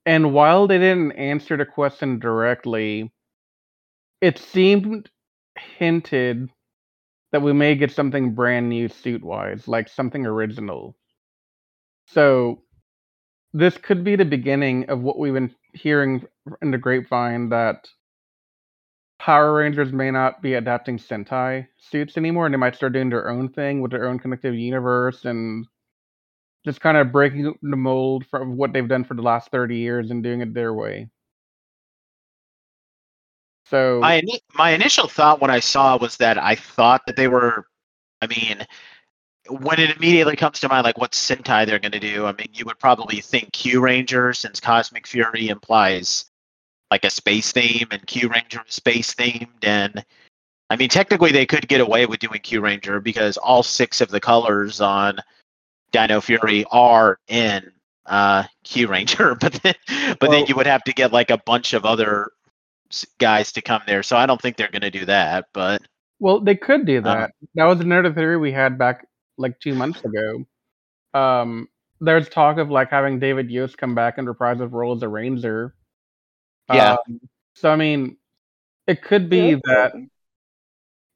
And 0.06 0.34
while 0.34 0.68
they 0.68 0.78
didn't 0.78 1.14
answer 1.14 1.58
the 1.58 1.66
question 1.66 2.20
directly, 2.20 3.12
it 4.22 4.38
seemed 4.38 5.10
hinted 5.78 6.50
that 7.32 7.42
we 7.42 7.54
may 7.54 7.76
get 7.76 7.92
something 7.92 8.34
brand 8.34 8.70
new 8.70 8.88
suit 8.88 9.24
wise, 9.24 9.68
like 9.68 9.88
something 9.88 10.26
original. 10.26 10.96
So 12.08 12.64
this 13.54 13.78
could 13.78 14.04
be 14.04 14.16
the 14.16 14.26
beginning 14.26 14.90
of 14.90 15.02
what 15.02 15.20
we've 15.20 15.34
been 15.34 15.56
hearing 15.74 16.26
in 16.62 16.72
the 16.72 16.78
grapevine 16.78 17.50
that 17.50 17.88
Power 19.20 19.54
Rangers 19.56 19.92
may 19.92 20.12
not 20.12 20.42
be 20.42 20.54
adapting 20.54 20.98
Sentai 20.98 21.68
suits 21.78 22.18
anymore, 22.18 22.46
and 22.46 22.54
they 22.54 22.58
might 22.58 22.76
start 22.76 22.94
doing 22.94 23.10
their 23.10 23.30
own 23.30 23.50
thing 23.50 23.82
with 23.82 23.92
their 23.92 24.08
own 24.08 24.18
connected 24.18 24.56
universe 24.56 25.26
and 25.26 25.68
just 26.66 26.82
kind 26.82 26.98
of 26.98 27.12
breaking 27.12 27.54
the 27.62 27.76
mold 27.76 28.26
from 28.26 28.58
what 28.58 28.74
they've 28.74 28.88
done 28.88 29.04
for 29.04 29.14
the 29.14 29.22
last 29.22 29.52
30 29.52 29.78
years 29.78 30.10
and 30.10 30.24
doing 30.24 30.42
it 30.42 30.54
their 30.54 30.74
way. 30.74 31.10
So 33.66 34.00
My 34.00 34.22
my 34.56 34.72
initial 34.72 35.08
thought 35.08 35.42
when 35.42 35.52
I 35.52 35.60
saw 35.60 35.98
was 35.98 36.18
that 36.18 36.38
I 36.38 36.56
thought 36.56 37.06
that 37.06 37.16
they 37.16 37.28
were. 37.28 37.68
I 38.22 38.28
mean, 38.28 38.66
when 39.50 39.80
it 39.80 39.96
immediately 39.96 40.36
comes 40.36 40.60
to 40.62 40.70
mind, 40.70 40.86
like 40.86 40.98
what 40.98 41.12
Sentai 41.12 41.66
they're 41.66 41.80
going 41.80 41.92
to 41.92 42.00
do, 42.00 42.26
I 42.26 42.34
mean, 42.34 42.50
you 42.54 42.66
would 42.66 42.80
probably 42.80 43.22
think 43.22 43.52
Kyuranger, 43.52 44.36
since 44.36 44.60
Cosmic 44.60 45.08
Fury 45.08 45.50
implies 45.50 46.26
like 46.92 47.06
a 47.06 47.10
space 47.10 47.52
theme, 47.52 47.88
and 47.92 48.06
Kyuranger 48.06 48.68
is 48.68 48.76
space 48.76 49.14
themed, 49.14 49.64
and 49.64 50.04
I 50.70 50.76
mean, 50.76 50.90
technically 50.90 51.32
they 51.32 51.46
could 51.46 51.68
get 51.68 51.82
away 51.82 52.06
with 52.06 52.20
doing 52.20 52.40
Kyuranger 52.40 53.04
because 53.04 53.38
all 53.38 53.64
six 53.64 54.02
of 54.02 54.10
the 54.10 54.20
colors 54.20 54.82
on 54.82 55.18
Dino 55.92 56.22
Fury 56.22 56.66
are 56.72 57.20
in 57.28 57.72
uh, 58.06 58.44
Kyuranger, 58.64 59.40
but 59.40 59.54
then, 59.64 59.76
but 60.20 60.32
then 60.32 60.46
you 60.48 60.56
would 60.56 60.68
have 60.68 60.84
to 60.84 60.94
get 60.94 61.12
like 61.12 61.30
a 61.32 61.38
bunch 61.40 61.74
of 61.74 61.86
other 61.86 62.32
guys 63.20 63.52
to 63.54 63.62
come 63.62 63.82
there. 63.88 64.04
So 64.04 64.18
I 64.18 64.26
don't 64.26 64.42
think 64.42 64.58
they're 64.58 64.70
going 64.70 64.82
to 64.82 64.92
do 64.92 65.06
that. 65.06 65.48
But 65.54 65.82
Well, 66.20 66.40
they 66.40 66.56
could 66.56 66.86
do 66.86 67.00
Uh, 67.00 67.02
that. 67.02 67.32
that 67.56 67.66
was 67.66 67.80
another 67.80 68.14
theory 68.14 68.38
we 68.38 68.52
had 68.52 68.78
back 68.78 69.08
like 69.38 69.60
two 69.60 69.74
months 69.74 70.04
ago. 70.04 70.46
Um, 71.14 71.68
there's 72.02 72.30
talk 72.30 72.58
of 72.58 72.70
like 72.70 72.90
having 72.90 73.20
David 73.20 73.50
Yost 73.50 73.78
come 73.78 73.96
back 73.96 74.18
and 74.18 74.28
reprise 74.28 74.60
his 74.60 74.72
role 74.72 74.96
as 74.96 75.02
a 75.04 75.08
Ranger. 75.08 75.76
Yeah. 76.74 76.94
Um, 76.94 77.20
so 77.56 77.70
I 77.72 77.76
mean, 77.76 78.18
it 78.88 79.02
could 79.02 79.30
be 79.30 79.38
Yeah, 79.52 79.56
that 79.66 79.94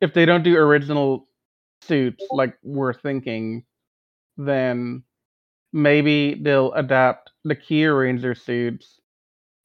if 0.01 0.13
they 0.13 0.25
don't 0.25 0.43
do 0.43 0.55
original 0.57 1.27
suits 1.81 2.23
like 2.31 2.57
we're 2.63 2.93
thinking, 2.93 3.63
then 4.37 5.03
maybe 5.71 6.35
they'll 6.35 6.73
adapt 6.73 7.31
the 7.43 7.55
Kyuranger 7.55 8.37
suits 8.37 8.99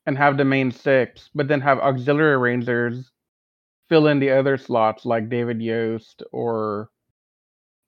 and 0.06 0.16
have 0.16 0.36
the 0.36 0.44
main 0.44 0.70
six, 0.72 1.28
but 1.34 1.48
then 1.48 1.60
have 1.60 1.78
auxiliary 1.78 2.38
Rangers 2.38 3.10
fill 3.88 4.06
in 4.06 4.18
the 4.20 4.30
other 4.30 4.56
slots 4.56 5.04
like 5.06 5.28
David 5.28 5.60
Yost 5.62 6.22
or 6.32 6.90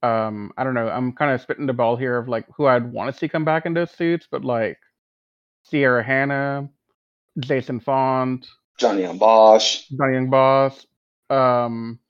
um 0.02 0.52
I 0.56 0.64
don't 0.64 0.74
know. 0.74 0.88
I'm 0.88 1.12
kind 1.12 1.32
of 1.32 1.40
spitting 1.40 1.66
the 1.66 1.72
ball 1.72 1.96
here 1.96 2.16
of 2.18 2.28
like 2.28 2.46
who 2.56 2.66
I'd 2.66 2.90
want 2.92 3.12
to 3.12 3.18
see 3.18 3.28
come 3.28 3.44
back 3.44 3.66
in 3.66 3.74
those 3.74 3.90
suits, 3.90 4.26
but 4.30 4.44
like 4.44 4.78
Ciara 5.70 6.02
Hanna, 6.02 6.68
Jason 7.38 7.80
Faunt, 7.80 8.46
Jonny 8.80 9.02
Yong 9.02 9.18
Bosch. 9.18 9.82
Jonny 9.96 10.14
Yong 10.14 10.30
Bosch. 10.30 10.84
Um, 11.28 12.00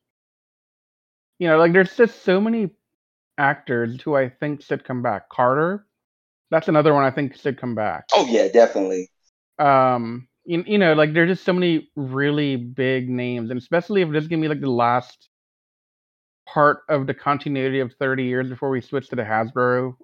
you 1.39 1.49
know, 1.49 1.59
like 1.59 1.73
there's 1.73 1.97
just 1.97 2.23
so 2.25 2.41
many 2.41 2.71
actors 3.37 4.00
who 4.03 4.17
I 4.17 4.29
think 4.29 4.62
should 4.62 4.85
come 4.85 5.03
back. 5.03 5.29
Carter, 5.29 5.87
that's 6.50 6.69
another 6.69 6.95
one 6.95 7.05
I 7.05 7.11
think 7.11 7.37
should 7.37 7.61
come 7.61 7.75
back. 7.75 8.05
Oh 8.12 8.27
yeah, 8.27 8.49
definitely. 8.49 9.11
Um, 9.59 10.29
you, 10.45 10.62
you 10.67 10.79
know, 10.79 10.95
like 10.95 11.12
there's 11.12 11.31
just 11.31 11.45
so 11.45 11.53
many 11.53 11.91
really 11.97 12.57
big 12.57 13.09
names, 13.11 13.50
and 13.50 13.59
especially 13.59 14.03
if 14.03 14.11
this 14.11 14.23
is 14.23 14.29
gonna 14.29 14.43
be 14.43 14.49
like 14.49 14.61
the 14.61 14.71
last 14.71 15.29
part 16.47 16.83
of 16.89 17.07
the 17.07 17.15
continuity 17.15 17.81
of 17.81 17.93
30 17.99 18.25
years 18.25 18.49
before 18.49 18.71
we 18.71 18.81
switch 18.81 19.09
to 19.09 19.17
the 19.17 19.23
Hasbro 19.23 19.95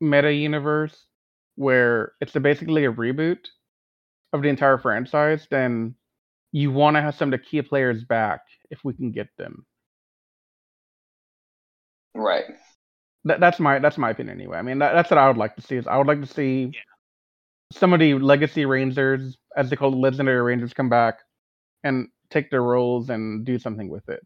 meta 0.00 0.32
universe, 0.32 1.06
where 1.56 2.12
it's 2.20 2.36
a, 2.36 2.40
basically 2.40 2.84
a 2.84 2.92
reboot 2.92 3.38
of 4.34 4.42
the 4.42 4.50
entire 4.50 4.78
franchise, 4.78 5.48
then 5.50 5.96
you 6.52 6.72
want 6.72 6.96
to 6.96 7.02
have 7.02 7.16
some 7.16 7.32
of 7.32 7.40
the 7.40 7.46
key 7.46 7.62
players 7.62 8.04
back 8.04 8.42
if 8.70 8.84
we 8.84 8.94
can 8.94 9.12
get 9.12 9.28
them. 9.38 9.64
Right. 12.14 12.44
That, 13.24 13.40
that's 13.40 13.58
my 13.60 13.78
that's 13.78 13.98
my 13.98 14.10
opinion 14.10 14.38
anyway. 14.38 14.58
I 14.58 14.62
mean, 14.62 14.78
that, 14.80 14.92
that's 14.92 15.10
what 15.10 15.18
I 15.18 15.28
would 15.28 15.38
like 15.38 15.56
to 15.56 15.62
see. 15.62 15.76
Is 15.76 15.86
I 15.86 15.96
would 15.96 16.06
like 16.06 16.20
to 16.20 16.26
see 16.26 16.74
some 17.72 17.92
of 17.94 18.00
the 18.00 18.14
legacy 18.14 18.66
Rangers, 18.66 19.38
as 19.56 19.70
they 19.70 19.76
call 19.76 19.90
the 19.90 19.96
legendary 19.96 20.42
Rangers, 20.42 20.74
come 20.74 20.90
back 20.90 21.20
and 21.84 22.08
take 22.30 22.50
their 22.50 22.62
roles 22.62 23.10
and 23.10 23.44
do 23.44 23.58
something 23.58 23.88
with 23.88 24.08
it. 24.08 24.20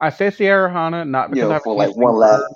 I 0.00 0.10
say 0.10 0.30
Ciara 0.30 0.72
Hanna 0.72 1.04
not 1.04 1.30
You 1.30 1.34
because 1.34 1.50
I 1.50 1.54
know, 1.54 1.54
have 1.54 1.64
for 1.64 1.74
like 1.74 1.96
one 1.96 1.96
thing 1.96 2.14
last. 2.14 2.54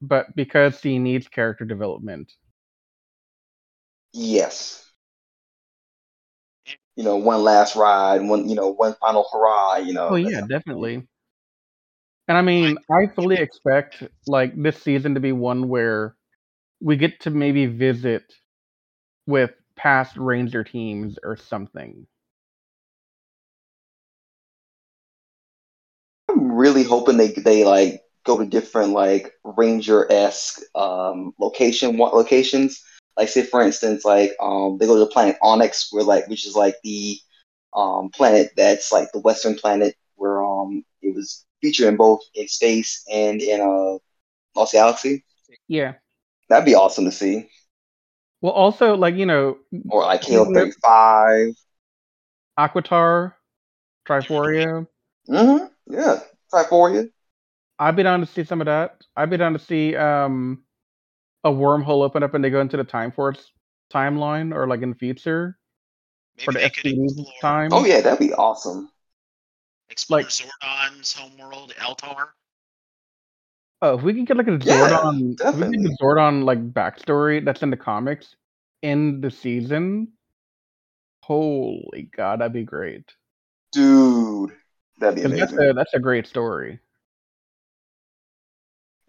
but 0.00 0.34
because 0.36 0.80
she 0.80 0.98
needs 0.98 1.28
character 1.28 1.64
development. 1.64 2.32
Yes. 4.12 4.85
You 6.96 7.04
know, 7.04 7.16
one 7.16 7.42
last 7.44 7.76
ride, 7.76 8.22
one 8.22 8.48
you 8.48 8.56
know, 8.56 8.70
one 8.70 8.94
final 8.94 9.26
hurrah. 9.32 9.76
You 9.76 9.92
know. 9.92 10.08
Oh 10.10 10.16
yeah, 10.16 10.40
definitely. 10.48 11.06
And 12.28 12.36
I 12.36 12.42
mean, 12.42 12.76
I 12.90 13.06
fully 13.14 13.36
expect 13.36 14.02
like 14.26 14.60
this 14.60 14.82
season 14.82 15.14
to 15.14 15.20
be 15.20 15.32
one 15.32 15.68
where 15.68 16.16
we 16.80 16.96
get 16.96 17.20
to 17.20 17.30
maybe 17.30 17.66
visit 17.66 18.24
with 19.26 19.52
past 19.76 20.16
Ranger 20.16 20.64
teams 20.64 21.18
or 21.22 21.36
something. 21.36 22.06
I'm 26.28 26.52
really 26.52 26.82
hoping 26.82 27.16
they 27.16 27.28
they 27.28 27.64
like 27.64 28.02
go 28.24 28.38
to 28.38 28.44
different 28.44 28.92
like 28.92 29.32
ranger 29.44 30.10
esque 30.10 30.60
um 30.74 31.32
location 31.38 31.96
locations. 31.96 32.82
Like 33.16 33.28
say 33.28 33.42
for 33.42 33.62
instance, 33.62 34.04
like 34.04 34.32
um 34.40 34.78
they 34.78 34.86
go 34.86 34.94
to 34.94 35.00
the 35.00 35.06
planet 35.06 35.36
Onyx, 35.42 35.88
where 35.92 36.04
like 36.04 36.28
which 36.28 36.46
is 36.46 36.54
like 36.54 36.76
the 36.84 37.18
um 37.74 38.10
planet 38.10 38.52
that's 38.56 38.92
like 38.92 39.10
the 39.12 39.20
western 39.20 39.54
planet 39.54 39.94
where 40.16 40.42
um 40.44 40.84
it 41.02 41.14
was 41.14 41.44
featured 41.60 41.88
in 41.88 41.96
both 41.96 42.20
in 42.34 42.48
space 42.48 43.04
and 43.12 43.40
in 43.40 43.60
uh 43.60 43.98
Lost 44.58 44.72
Galaxy. 44.72 45.24
Yeah. 45.68 45.94
That'd 46.48 46.64
be 46.64 46.74
awesome 46.74 47.04
to 47.04 47.12
see. 47.12 47.48
Well, 48.40 48.52
also 48.52 48.96
like 48.96 49.14
you 49.16 49.26
know, 49.26 49.58
Or 49.88 50.02
like 50.02 50.22
KO 50.22 50.44
thirty 50.44 50.72
five. 50.82 51.54
Aquitar, 52.58 53.34
Triforia. 54.06 54.86
Mm-hmm. 55.28 55.66
Yeah. 55.92 56.20
Triforia. 56.52 57.10
I'd 57.78 57.96
be 57.96 58.02
down 58.02 58.20
to 58.20 58.26
see 58.26 58.44
some 58.44 58.60
of 58.60 58.66
that. 58.66 59.04
I'd 59.16 59.30
be 59.30 59.36
down 59.36 59.52
to 59.52 59.58
see 59.58 59.96
um 59.96 60.62
a 61.46 61.50
wormhole 61.50 62.02
open 62.04 62.22
up 62.22 62.34
and 62.34 62.42
they 62.44 62.50
go 62.50 62.60
into 62.60 62.76
the 62.76 62.84
Time 62.84 63.12
Force 63.12 63.52
timeline 63.92 64.52
or 64.54 64.66
like 64.66 64.82
in 64.82 64.90
the 64.90 64.96
future 64.96 65.56
or 66.46 66.52
the 66.52 66.58
maybe 66.58 66.62
they 66.64 66.70
could 66.70 66.84
SPD 66.92 67.04
explore, 67.04 67.32
time. 67.40 67.72
Oh 67.72 67.84
yeah, 67.84 68.00
that'd 68.00 68.18
be 68.18 68.32
awesome. 68.34 68.90
explore 69.88 70.20
like- 70.22 70.28
Zordon's 70.28 71.12
homeworld, 71.12 71.72
Eltar. 71.78 72.28
Oh, 73.82 73.96
if 73.98 74.02
we 74.02 74.14
can 74.14 74.24
get 74.24 74.36
like 74.38 74.48
a 74.48 74.58
Yeah, 74.62 74.88
Zordon, 74.88 75.36
if 75.40 75.54
we 75.54 75.60
can 75.62 75.82
get 75.82 75.92
a 75.92 75.96
Zordon 76.02 76.44
like 76.44 76.72
backstory 76.72 77.44
that's 77.44 77.62
in 77.62 77.70
the 77.70 77.76
comics 77.76 78.34
in 78.82 79.20
the 79.20 79.30
season. 79.30 80.08
Holy 81.22 82.08
god, 82.16 82.40
that'd 82.40 82.52
be 82.52 82.64
great. 82.64 83.04
Dude. 83.72 84.52
That'd 84.98 85.16
be 85.16 85.22
'Cause 85.22 85.38
that's 85.38 85.52
amazing. 85.52 85.70
a 85.70 85.74
that's 85.74 85.94
a 85.94 85.98
great 86.00 86.26
story. 86.26 86.80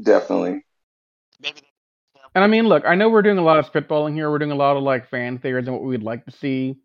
Definitely. 0.01 0.65
Maybe 1.39 1.61
they- 1.61 1.66
And 2.37 2.43
I 2.43 2.47
mean, 2.47 2.67
look, 2.67 2.85
I 2.85 2.93
know 2.93 3.09
we're 3.09 3.23
doing 3.23 3.39
a 3.39 3.43
lot 3.43 3.57
of 3.57 3.65
spitballing 3.65 4.13
here. 4.13 4.29
We're 4.29 4.37
doing 4.37 4.51
a 4.51 4.55
lot 4.55 4.77
of 4.77 4.83
like 4.83 5.09
fan 5.09 5.39
theories 5.39 5.65
and 5.65 5.75
what 5.75 5.83
we'd 5.83 6.03
like 6.03 6.23
to 6.25 6.31
see. 6.31 6.77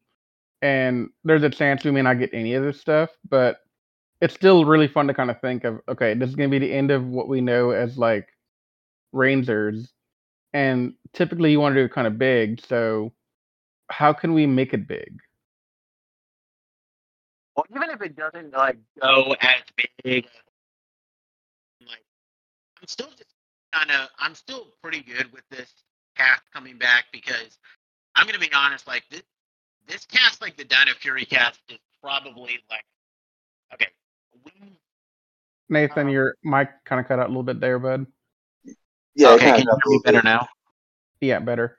And 0.63 1.11
there's 1.25 1.43
a 1.43 1.51
chance 1.51 1.85
we 1.85 1.91
may 1.91 2.01
not 2.01 2.19
get 2.19 2.31
any 2.33 2.55
of 2.55 2.65
this 2.65 2.81
stuff, 2.81 3.11
but 3.29 3.59
it's 4.23 4.33
still 4.33 4.65
really 4.65 4.89
fun 4.89 5.09
to 5.09 5.13
kind 5.13 5.31
of 5.31 5.39
think 5.43 5.65
of 5.65 5.83
okay, 5.91 6.15
this 6.15 6.31
is 6.31 6.37
gonna 6.37 6.49
be 6.49 6.59
the 6.59 6.73
end 6.73 6.91
of 6.91 7.05
what 7.05 7.29
we 7.29 7.43
know 7.43 7.69
as 7.69 7.99
like 7.99 8.29
Rangers. 9.13 9.93
And 10.55 10.95
typically 11.13 11.51
you 11.51 11.61
want 11.61 11.75
to 11.75 11.83
do 11.83 11.85
it 11.85 11.93
kind 11.93 12.07
of 12.07 12.17
big, 12.17 12.59
so 12.65 13.13
how 13.91 14.15
can 14.15 14.33
we 14.33 14.47
make 14.47 14.73
it 14.73 14.89
big? 14.89 15.19
Well, 17.55 17.67
even 17.77 17.91
if 17.91 18.01
it 18.01 18.17
doesn't 18.17 18.55
like 18.55 18.79
go 19.03 19.37
as 19.43 19.61
big, 20.03 20.27
like 21.87 22.03
I'm 22.81 22.89
still 22.89 23.11
just 23.11 23.32
kind 23.73 23.91
of 23.91 24.09
I'm 24.19 24.35
still 24.35 24.69
pretty 24.83 25.01
good 25.01 25.33
with 25.33 25.43
this 25.51 25.73
cast 26.17 26.43
coming 26.53 26.79
back 26.79 27.07
because 27.13 27.59
I'm 28.15 28.27
gonna 28.27 28.39
be 28.39 28.53
honest, 28.55 28.87
like 28.87 29.05
this 29.11 29.23
this 29.89 30.05
cast, 30.05 30.41
like 30.41 30.57
the 30.57 30.65
Dino 30.65 30.93
Fury 31.01 31.25
cast, 31.25 31.61
is 31.69 31.79
probably 32.03 32.59
like 32.71 32.85
okay. 33.75 33.89
We 34.45 34.53
Nathan, 35.69 36.09
Uh, 36.09 36.11
your 36.11 36.35
mic 36.45 36.69
kind 36.85 37.01
of 37.01 37.09
cut 37.09 37.19
out 37.19 37.27
a 37.27 37.29
little 37.29 37.43
bit 37.43 37.61
there, 37.61 37.79
bud. 37.79 38.07
Yeah, 39.15 39.31
okay, 39.31 39.51
can 39.53 39.61
you 39.61 39.65
hear 39.65 39.79
me 39.87 40.01
better 40.05 40.23
now? 40.23 40.49
Yeah, 41.21 41.39
better. 41.39 41.79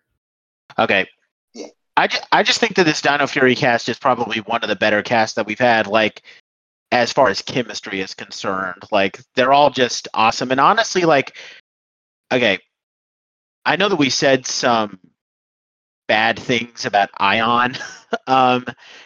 Okay. 0.78 1.08
Yeah. 1.54 1.68
I 1.98 2.08
just, 2.08 2.28
I 2.32 2.44
just 2.44 2.60
think 2.60 2.76
that 2.76 2.86
this 2.86 3.02
Dino 3.02 3.28
Fury 3.28 3.56
cast 3.56 3.90
is 3.90 4.00
probably 4.00 4.40
one 4.40 4.64
of 4.64 4.70
the 4.70 4.76
better 4.76 5.04
casts 5.04 5.36
that 5.36 5.46
we've 5.46 5.60
had, 5.60 5.88
like, 5.88 6.24
as 6.92 7.12
far 7.12 7.30
as 7.30 7.42
chemistry 7.42 8.02
is 8.02 8.14
concerned. 8.14 8.84
Like, 8.92 9.20
they're 9.36 9.54
all 9.54 9.70
just 9.70 10.08
awesome. 10.14 10.52
And 10.52 10.60
honestly, 10.60 11.04
like, 11.04 11.38
okay, 12.34 12.60
I 13.66 13.76
know 13.76 13.90
that 13.90 13.96
we 13.96 14.10
said 14.10 14.46
some 14.46 15.00
bad 16.08 16.38
things 16.38 16.86
about 16.86 17.12
Aiyon 17.14 17.80
um, 18.28 18.66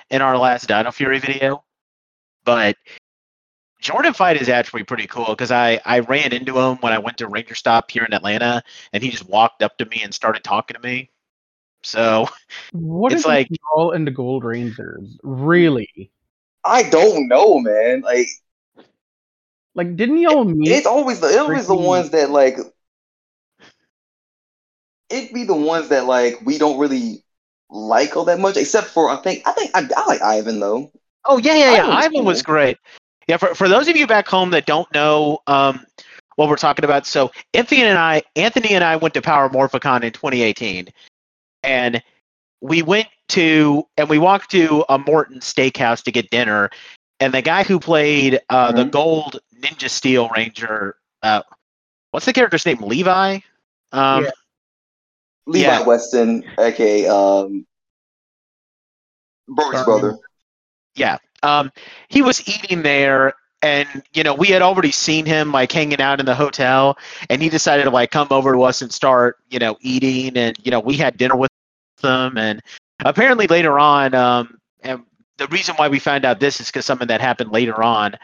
in 0.09 0.21
our 0.21 0.37
last 0.37 0.67
Dino 0.67 0.91
Fury 0.91 1.19
video, 1.19 1.63
but 2.43 2.75
Jordan 3.79 4.13
Fite 4.13 4.41
is 4.41 4.49
actually 4.49 4.83
pretty 4.83 5.05
cool 5.07 5.27
because 5.27 5.51
I 5.51 5.79
I 5.85 5.99
ran 5.99 6.33
into 6.33 6.57
him 6.59 6.77
when 6.77 6.93
I 6.93 6.97
went 6.99 7.17
to 7.19 7.27
Ranger 7.27 7.55
Stop 7.55 7.91
here 7.91 8.03
in 8.03 8.13
Atlanta, 8.13 8.63
and 8.93 9.03
he 9.03 9.09
just 9.11 9.29
walked 9.29 9.61
up 9.61 9.77
to 9.77 9.85
me 9.85 10.01
and 10.03 10.13
started 10.13 10.43
talking 10.43 10.75
to 10.75 10.81
me. 10.81 11.11
So 11.83 12.27
What 12.71 13.13
It's 13.13 13.21
is 13.21 13.25
like- 13.25 13.49
like 13.51 13.59
all 13.75 13.91
into 13.91 14.11
Gold 14.11 14.43
Rangers? 14.43 15.17
Really? 15.23 16.11
I 16.63 16.89
don't 16.89 17.27
know, 17.27 17.59
man. 17.59 18.01
Like 18.01 18.27
Like, 19.75 19.95
didn't 19.95 20.17
y'all 20.17 20.43
meet? 20.43 20.69
it's 20.71 20.87
always 20.87 21.19
the 21.19 21.27
it's 21.27 21.37
always 21.37 21.67
the 21.67 21.75
ones 21.75 22.09
that 22.09 22.31
like 22.31 22.57
it'd 25.09 25.33
be 25.33 25.43
the 25.43 25.55
ones 25.55 25.89
that 25.89 26.05
like 26.05 26.39
we 26.45 26.57
don't 26.57 26.79
really 26.79 27.23
like 27.69 28.15
all 28.15 28.25
that 28.25 28.39
much, 28.39 28.57
except 28.57 28.87
for 28.87 29.09
I 29.09 29.17
think 29.17 29.47
I 29.47 29.51
think 29.51 29.71
I, 29.73 29.87
I 29.95 30.05
like 30.05 30.21
Ivan 30.21 30.59
though. 30.59 30.91
Oh 31.25 31.37
yeah, 31.37 31.55
yeah, 31.55 31.71
yeah. 31.71 31.81
Ivan 31.81 31.95
was 31.95 32.05
Ivan 32.05 32.25
was 32.25 32.41
great. 32.41 32.77
Yeah, 33.27 33.37
for 33.37 33.53
for 33.55 33.67
those 33.67 33.87
of 33.87 33.97
you 33.97 34.07
back 34.07 34.27
home 34.27 34.51
that 34.51 34.65
don't 34.65 34.91
know 34.93 35.39
um, 35.47 35.85
what 36.35 36.49
we're 36.49 36.55
talking 36.55 36.85
about, 36.85 37.05
so 37.05 37.31
Anthony 37.53 37.81
and 37.83 37.97
I, 37.97 38.23
Anthony 38.35 38.69
and 38.73 38.83
I 38.83 38.95
went 38.95 39.13
to 39.15 39.21
Power 39.21 39.49
Morphicon 39.49 40.03
in 40.03 40.13
2018, 40.13 40.87
and 41.63 42.01
we 42.61 42.81
went 42.81 43.07
to 43.29 43.85
and 43.97 44.07
we 44.09 44.17
walked 44.17 44.51
to 44.51 44.85
a 44.87 44.97
Morton 44.97 45.39
Steakhouse 45.39 46.03
to 46.03 46.11
get 46.11 46.29
dinner, 46.29 46.69
and 47.19 47.33
the 47.33 47.41
guy 47.41 47.63
who 47.63 47.79
played 47.79 48.39
uh, 48.49 48.71
the 48.71 48.85
Mhm. 48.85 48.91
Gold 48.91 49.39
Ninja 49.59 49.89
Steel 49.89 50.29
Ranger, 50.29 50.95
uh, 51.21 51.41
what's 52.11 52.25
the 52.25 52.33
character's 52.33 52.65
name? 52.65 52.81
Levi. 52.81 53.39
Um, 53.91 54.23
Yeah. 54.23 54.31
Levi 55.47 55.65
Yeah. 55.65 55.83
Weston, 55.83 56.43
aka 56.59 57.07
um 57.07 57.65
Brody 59.47 59.77
Sorry. 59.77 59.85
brother. 59.85 60.17
Yeah. 60.95 61.17
Um, 61.43 61.71
he 62.09 62.21
was 62.21 62.47
eating 62.47 62.83
there, 62.83 63.33
and 63.61 63.87
you 64.13 64.23
know 64.23 64.33
we 64.33 64.47
had 64.47 64.61
already 64.61 64.91
seen 64.91 65.25
him 65.25 65.51
like 65.51 65.71
hanging 65.71 66.01
out 66.01 66.19
in 66.19 66.25
the 66.25 66.35
hotel, 66.35 66.97
and 67.29 67.41
he 67.41 67.49
decided 67.49 67.85
to 67.85 67.89
like 67.89 68.11
come 68.11 68.27
over 68.29 68.53
to 68.53 68.63
us 68.63 68.81
and 68.81 68.91
start 68.91 69.37
you 69.49 69.59
know 69.59 69.77
eating, 69.81 70.37
and 70.37 70.57
you 70.63 70.71
know 70.71 70.79
we 70.79 70.97
had 70.97 71.17
dinner 71.17 71.35
with 71.35 71.49
them, 72.01 72.37
and 72.37 72.61
apparently 73.05 73.47
later 73.47 73.79
on, 73.79 74.13
um, 74.13 74.59
and 74.81 75.03
the 75.37 75.47
reason 75.47 75.75
why 75.75 75.87
we 75.87 75.99
found 75.99 76.25
out 76.25 76.39
this 76.39 76.59
is 76.59 76.67
because 76.67 76.85
something 76.85 77.07
that 77.07 77.21
happened 77.21 77.51
later 77.51 77.81
on. 77.81 78.15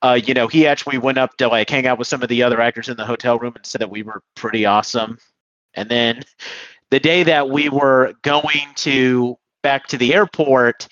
Uh, 0.00 0.18
you 0.24 0.34
know, 0.34 0.48
he 0.48 0.66
actually 0.66 0.98
went 0.98 1.16
up 1.16 1.36
to 1.36 1.46
like 1.46 1.70
hang 1.70 1.86
out 1.86 1.96
with 1.96 2.08
some 2.08 2.22
of 2.24 2.28
the 2.28 2.42
other 2.42 2.60
actors 2.60 2.88
in 2.88 2.96
the 2.96 3.04
hotel 3.04 3.38
room 3.38 3.52
and 3.54 3.64
said 3.64 3.80
that 3.80 3.90
we 3.90 4.02
were 4.02 4.20
pretty 4.34 4.66
awesome. 4.66 5.16
And 5.74 5.88
then 5.88 6.22
the 6.90 7.00
day 7.00 7.22
that 7.22 7.48
we 7.48 7.68
were 7.68 8.14
going 8.22 8.66
to 8.76 9.38
back 9.62 9.86
to 9.88 9.96
the 9.96 10.14
airport, 10.14 10.88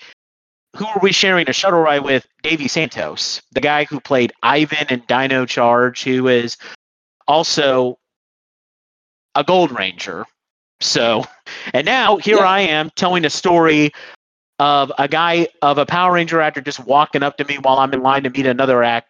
who 0.76 0.84
were 0.84 1.00
we 1.02 1.12
sharing 1.12 1.48
a 1.48 1.52
shuttle 1.52 1.80
ride 1.80 2.04
with? 2.04 2.26
Davi 2.42 2.70
Santos, 2.70 3.42
the 3.52 3.60
guy 3.60 3.84
who 3.84 4.00
played 4.00 4.32
Ivan 4.42 4.86
in 4.88 5.02
Dino 5.06 5.44
Charge, 5.44 6.04
who 6.04 6.28
is 6.28 6.56
also 7.28 7.98
a 9.34 9.44
Gold 9.44 9.72
Ranger. 9.72 10.24
So, 10.80 11.24
and 11.74 11.84
now 11.84 12.16
here 12.16 12.38
Yeah. 12.38 12.44
I 12.44 12.60
am 12.60 12.90
telling 12.96 13.24
a 13.24 13.30
story 13.30 13.90
of 14.58 14.92
a 14.98 15.08
guy 15.08 15.48
of 15.60 15.78
a 15.78 15.86
Power 15.86 16.14
Ranger 16.14 16.40
actor 16.40 16.60
just 16.60 16.80
walking 16.80 17.22
up 17.22 17.36
to 17.38 17.44
me 17.44 17.58
while 17.58 17.78
I'm 17.78 17.92
in 17.92 18.02
line 18.02 18.22
to 18.22 18.30
meet 18.30 18.46
another 18.46 18.82
act 18.82 19.09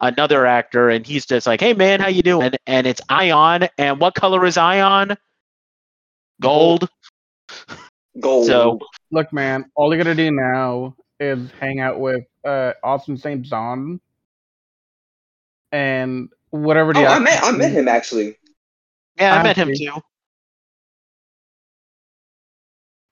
another 0.00 0.46
actor 0.46 0.88
and 0.90 1.06
he's 1.06 1.26
just 1.26 1.46
like, 1.46 1.60
"Hey 1.60 1.72
man, 1.74 2.00
how 2.00 2.08
you 2.08 2.22
doing?" 2.22 2.52
And 2.66 2.86
it's 2.86 3.00
Aiyon 3.10 3.68
and 3.78 4.00
what 4.00 4.14
color 4.14 4.44
is 4.46 4.56
Aiyon? 4.56 5.16
Gold. 6.40 6.88
Gold. 8.20 8.46
So- 8.46 8.78
Look, 9.10 9.32
man, 9.32 9.70
all 9.74 9.90
you 9.92 9.96
gotta 9.98 10.14
do 10.14 10.30
now 10.30 10.94
is 11.18 11.50
hang 11.58 11.80
out 11.80 11.98
with 11.98 12.24
uh, 12.44 12.74
Austin 12.84 13.16
St. 13.16 13.40
John 13.42 14.00
and 15.72 16.28
whatever 16.50 16.92
the 16.92 17.00
oh, 17.00 17.06
I 17.06 17.18
met 17.18 17.42
I 17.42 17.52
met 17.52 17.72
him 17.72 17.88
actually. 17.88 18.36
Yeah, 19.18 19.34
I 19.34 19.40
I 19.40 19.42
met 19.42 19.56
him 19.56 19.72
too. 19.74 19.92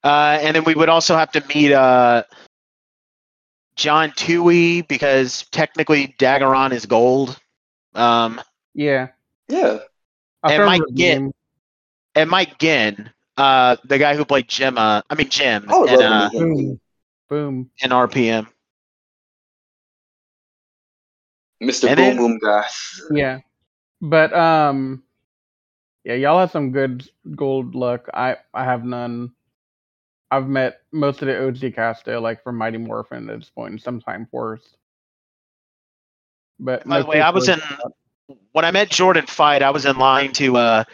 Uh, 0.05 0.39
and 0.41 0.55
then 0.55 0.65
we 0.65 0.75
would 0.75 0.89
also 0.89 1.17
have 1.17 1.33
to 1.33 1.43
meet 1.49 1.73
uh, 1.73 2.23
John 3.77 4.13
Tui 4.17 4.83
because 4.83 5.45
technically 5.53 6.15
Daggeron 6.19 6.73
is 6.73 6.87
gold. 6.87 7.39
Um, 7.95 8.41
Yeah. 8.75 9.09
Yeah. 9.49 9.79
And 10.43 10.65
Mike 10.65 10.83
his 10.89 10.97
Ginn. 10.97 11.23
name. 11.25 11.33
and 12.15 12.31
Mike 12.31 12.59
Ginn, 12.59 13.11
uh, 13.37 13.77
the 13.85 13.99
guy 13.99 14.17
who 14.17 14.25
played 14.25 14.49
Gemma, 14.49 15.03
I 15.11 15.15
mean 15.15 15.29
Gem 15.29 15.67
I 15.71 15.79
would 15.79 15.91
in, 15.91 16.01
love 16.01 16.11
uh, 16.13 16.31
him. 16.31 16.41
Boom. 16.41 16.57
too. 16.57 16.81
Boom. 17.29 17.71
in 17.81 17.91
RPM. 17.91 18.47
Mr. 21.63 21.89
And 21.89 21.97
Boom 21.97 22.05
then- 22.07 22.17
Boom 22.17 22.39
guy. 22.39 22.65
Yeah. 23.11 23.39
But 24.01 24.33
um 24.35 25.03
yeah, 26.05 26.15
y'all 26.15 26.39
have 26.39 26.51
some 26.53 26.71
good 26.71 27.09
gold 27.35 27.75
luck. 27.75 28.09
I 28.15 28.37
I 28.55 28.65
have 28.65 28.85
none. 28.85 29.33
I've 30.31 30.49
met 30.49 30.81
most 30.93 31.23
of 31.23 31.29
the 31.29 31.47
OG 31.47 31.75
cast 31.75 32.05
though, 32.05 32.21
like 32.21 32.43
from 32.43 32.57
Mighty 32.57 32.79
Morphin 32.79 33.29
at 33.31 33.39
this 33.39 33.51
point 33.51 33.73
and 33.73 33.81
some 33.81 34.01
Time 34.01 34.27
Force. 34.27 34.77
But 36.59 36.87
By 36.87 37.01
the 37.01 37.07
way, 37.07 37.21
I 37.21 37.31
was 37.31 37.49
in 37.49 37.61
when 38.53 38.65
I 38.65 38.71
met 38.71 38.91
Jordan 38.91 39.27
Fite. 39.27 39.63
I 39.63 39.71
was 39.71 39.85
in 39.85 39.99
line 39.99 40.33
to 40.33 40.57
uh, 40.57 40.85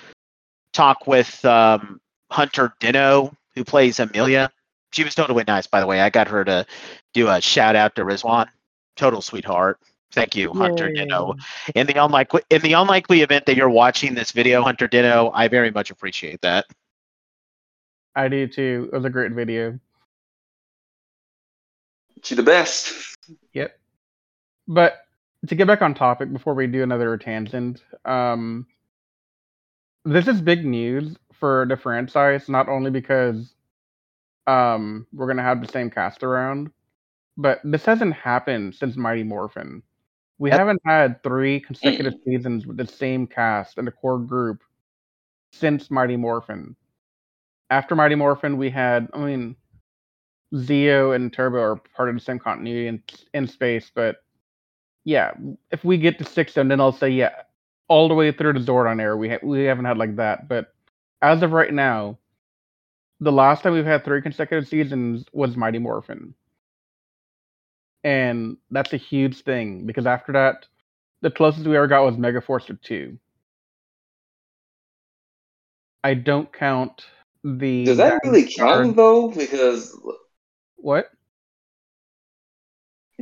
talk 0.72 1.06
with 1.06 1.44
um, 1.44 2.00
Hunter 2.30 2.74
Deno, 2.80 3.34
who 3.54 3.64
plays 3.64 4.00
Amelia. 4.00 4.50
She 4.92 5.04
was 5.04 5.14
totally 5.14 5.44
nice, 5.46 5.66
by 5.66 5.80
the 5.80 5.86
way. 5.86 6.00
I 6.00 6.10
got 6.10 6.28
her 6.28 6.44
to 6.44 6.66
do 7.14 7.28
a 7.28 7.40
shout 7.40 7.76
out 7.76 7.94
to 7.94 8.04
Rizwan. 8.04 8.48
Total 8.96 9.22
sweetheart. 9.22 9.78
Thank 10.10 10.36
you, 10.36 10.52
Hunter 10.52 10.90
Yay. 10.92 11.06
Deno. 11.06 11.38
In 11.74 11.86
the 11.86 11.94
unlikely 11.94 12.42
in 12.50 12.60
the 12.60 12.74
unlikely 12.74 13.22
event 13.22 13.46
that 13.46 13.56
you're 13.56 13.70
watching 13.70 14.14
this 14.14 14.32
video, 14.32 14.62
Hunter 14.62 14.86
Deno, 14.86 15.30
I 15.32 15.48
very 15.48 15.70
much 15.70 15.90
appreciate 15.90 16.42
that. 16.42 16.66
I 18.14 18.28
do 18.28 18.46
too. 18.46 18.90
It 18.92 18.96
was 18.96 19.04
a 19.04 19.10
great 19.10 19.32
video. 19.32 19.78
She 22.22 22.34
the 22.34 22.42
best. 22.42 23.16
Yep. 23.54 23.78
But 24.68 24.98
to 25.48 25.54
get 25.54 25.66
back 25.66 25.82
on 25.82 25.94
topic 25.94 26.32
before 26.32 26.54
we 26.54 26.66
do 26.66 26.82
another 26.82 27.16
tangent, 27.16 27.82
um, 28.04 28.66
this 30.04 30.28
is 30.28 30.40
big 30.40 30.64
news 30.64 31.16
for 31.32 31.66
the 31.68 31.76
franchise, 31.76 32.48
not 32.48 32.68
only 32.68 32.90
because 32.90 33.54
um, 34.46 35.06
we're 35.12 35.26
going 35.26 35.36
to 35.36 35.42
have 35.42 35.60
the 35.60 35.72
same 35.72 35.90
cast 35.90 36.22
around, 36.22 36.70
but 37.36 37.60
this 37.64 37.84
hasn't 37.84 38.14
happened 38.14 38.74
since 38.74 38.96
Mighty 38.96 39.22
Morphin. 39.24 39.82
We 40.38 40.50
Yep. 40.50 40.58
haven't 40.58 40.82
had 40.84 41.22
three 41.22 41.60
consecutive 41.60 42.14
seasons 42.24 42.66
with 42.66 42.76
the 42.76 42.86
same 42.86 43.26
cast 43.26 43.78
and 43.78 43.86
the 43.86 43.92
core 43.92 44.18
group 44.18 44.62
since 45.52 45.90
Mighty 45.90 46.16
Morphin. 46.16 46.74
After 47.72 47.96
Mighty 47.96 48.16
Morphin, 48.16 48.58
we 48.58 48.68
had, 48.68 49.08
I 49.14 49.18
mean, 49.20 49.56
Zeo 50.54 51.16
and 51.16 51.32
Turbo 51.32 51.58
are 51.58 51.76
part 51.96 52.10
of 52.10 52.14
the 52.14 52.20
same 52.20 52.38
continuity 52.38 52.86
in, 52.86 53.02
in 53.32 53.46
space, 53.48 53.90
but 53.94 54.16
yeah, 55.04 55.32
if 55.70 55.82
we 55.82 55.96
get 55.96 56.18
to 56.18 56.24
six, 56.24 56.52
then 56.52 56.70
I'll 56.82 56.92
say 56.92 57.08
yeah, 57.08 57.32
all 57.88 58.08
the 58.08 58.14
way 58.14 58.30
through 58.30 58.52
the 58.52 58.60
Zordon 58.60 59.00
era, 59.00 59.16
we 59.16 59.30
ha- 59.30 59.38
we 59.42 59.64
haven't 59.64 59.86
had 59.86 59.96
like 59.96 60.16
that. 60.16 60.48
But 60.48 60.74
as 61.22 61.42
of 61.42 61.52
right 61.52 61.72
now, 61.72 62.18
the 63.20 63.32
last 63.32 63.62
time 63.62 63.72
we've 63.72 63.86
had 63.86 64.04
three 64.04 64.20
consecutive 64.20 64.68
seasons 64.68 65.24
was 65.32 65.56
Mighty 65.56 65.78
Morphin, 65.78 66.34
and 68.04 68.58
that's 68.70 68.92
a 68.92 68.98
huge 68.98 69.42
thing 69.44 69.86
because 69.86 70.06
after 70.06 70.32
that, 70.32 70.66
the 71.22 71.30
closest 71.30 71.66
we 71.66 71.76
ever 71.76 71.86
got 71.86 72.04
was 72.04 72.16
Megaforce 72.16 72.78
two. 72.82 73.18
I 76.04 76.12
don't 76.14 76.52
count 76.52 77.06
the. 77.44 77.84
Does 77.84 77.98
that 77.98 78.20
really 78.24 78.50
Star- 78.56 78.56
count 78.56 78.96
though? 78.96 79.28
Because 79.30 79.96
What? 80.76 81.10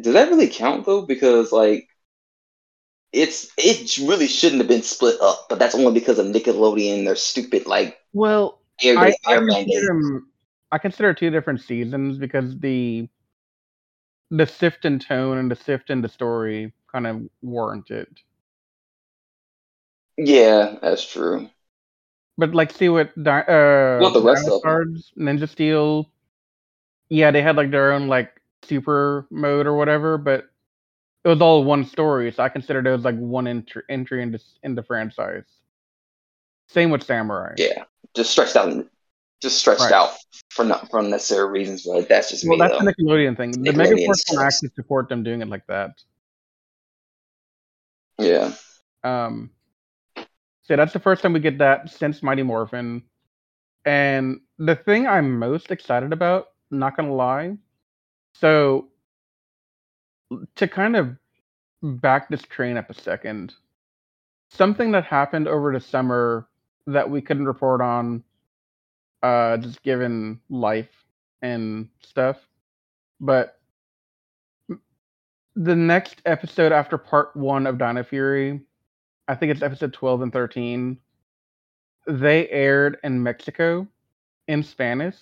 does 0.00 0.14
that 0.14 0.28
really 0.30 0.48
count 0.48 0.84
though? 0.86 1.02
Because 1.02 1.52
like 1.52 1.88
it's 3.12 3.50
it 3.58 3.98
really 4.06 4.26
shouldn't 4.28 4.60
have 4.60 4.68
been 4.68 4.82
split 4.82 5.20
up, 5.20 5.46
but 5.48 5.58
that's 5.58 5.74
only 5.74 5.92
because 5.98 6.18
of 6.18 6.26
Nickelodeon 6.26 7.04
They're 7.04 7.16
stupid 7.16 7.66
like 7.66 7.98
Well, 8.12 8.60
air, 8.82 8.96
I, 8.96 9.14
I 9.26 9.38
consider 9.40 9.40
mandate. 9.40 9.86
them. 9.86 10.30
I 10.72 10.78
consider 10.78 11.14
two 11.14 11.30
different 11.30 11.60
seasons 11.60 12.18
because 12.18 12.58
the 12.58 13.08
the 14.32 14.44
shift 14.46 14.84
in 14.84 14.98
tone 14.98 15.38
and 15.38 15.50
the 15.50 15.54
shift 15.54 15.88
in 15.88 16.00
the 16.02 16.08
story 16.08 16.72
kind 16.90 17.06
of 17.06 17.28
warrant 17.42 17.90
it. 17.92 18.22
Yeah, 20.16 20.78
that's 20.80 21.04
true. 21.10 21.50
But 22.40 22.54
like, 22.54 22.72
see 22.72 22.88
what 22.88 23.12
di- 23.22 23.44
uh, 23.46 24.00
Not 24.00 24.14
the 24.14 24.22
rest 24.22 24.48
of 24.48 24.62
Ninja 24.62 25.46
Steel. 25.46 26.10
Yeah, 27.10 27.30
they 27.30 27.42
had 27.42 27.56
like 27.56 27.70
their 27.70 27.92
own 27.92 28.08
like 28.08 28.40
super 28.62 29.26
mode 29.30 29.66
or 29.66 29.76
whatever, 29.76 30.16
but 30.16 30.48
it 31.22 31.28
was 31.28 31.42
all 31.42 31.64
one 31.64 31.84
story. 31.84 32.32
So 32.32 32.42
I 32.42 32.48
consider 32.48 32.80
those 32.80 33.04
like 33.04 33.18
one 33.18 33.46
entry 33.46 33.82
entry 33.90 34.22
into 34.22 34.40
in 34.62 34.74
the 34.74 34.82
franchise. 34.82 35.44
Same 36.68 36.88
with 36.90 37.02
Samurai. 37.02 37.56
Yeah, 37.58 37.84
just 38.14 38.30
stretched 38.30 38.56
out, 38.56 38.86
just 39.42 39.58
stretched 39.58 39.82
Right. 39.82 39.92
out 39.92 40.16
for 40.48 40.64
not 40.64 40.88
for 40.88 41.00
unnecessary 41.00 41.50
reasons. 41.50 41.84
But 41.84 42.08
that's 42.08 42.30
just 42.30 42.48
Well, 42.48 42.56
me 42.56 42.66
that's 42.66 42.78
though. 42.78 42.86
the 42.86 42.94
Nickelodeon 42.94 43.36
thing. 43.36 43.50
The 43.50 43.72
Megaforce 43.72 44.24
can 44.26 44.38
actually 44.38 44.70
support 44.76 45.10
them 45.10 45.22
doing 45.22 45.42
it 45.42 45.48
like 45.48 45.66
that. 45.66 45.90
Yeah. 48.18 48.54
Um, 49.04 49.50
so 50.70 50.76
that's 50.76 50.92
the 50.92 51.00
first 51.00 51.20
time 51.20 51.32
we 51.32 51.40
get 51.40 51.58
that 51.58 51.90
since 51.90 52.22
Mighty 52.22 52.44
Morphin. 52.44 53.02
And 53.84 54.38
the 54.56 54.76
thing 54.76 55.04
I'm 55.04 55.36
most 55.36 55.72
excited 55.72 56.12
about, 56.12 56.50
not 56.70 56.96
gonna 56.96 57.12
lie, 57.12 57.56
so 58.34 58.86
to 60.54 60.68
kind 60.68 60.94
of 60.94 61.16
back 61.82 62.28
this 62.28 62.42
train 62.42 62.76
up 62.76 62.88
a 62.88 62.94
second, 62.94 63.52
something 64.48 64.92
that 64.92 65.02
happened 65.02 65.48
over 65.48 65.72
the 65.72 65.80
summer 65.80 66.46
that 66.86 67.10
we 67.10 67.20
couldn't 67.20 67.46
report 67.46 67.80
on, 67.80 68.22
uh, 69.24 69.56
just 69.56 69.82
given 69.82 70.38
life 70.50 71.04
and 71.42 71.88
stuff, 72.00 72.36
but 73.18 73.58
the 75.56 75.74
next 75.74 76.22
episode 76.26 76.70
after 76.70 76.96
part 76.96 77.34
one 77.34 77.66
of 77.66 77.76
Dino 77.76 78.04
Fury, 78.04 78.60
I 79.28 79.34
think 79.34 79.52
it's 79.52 79.62
episode 79.62 79.92
12 79.92 80.22
and 80.22 80.32
13, 80.32 80.98
they 82.06 82.48
aired 82.48 82.98
in 83.04 83.22
Mexico 83.22 83.86
in 84.48 84.62
Spanish. 84.62 85.16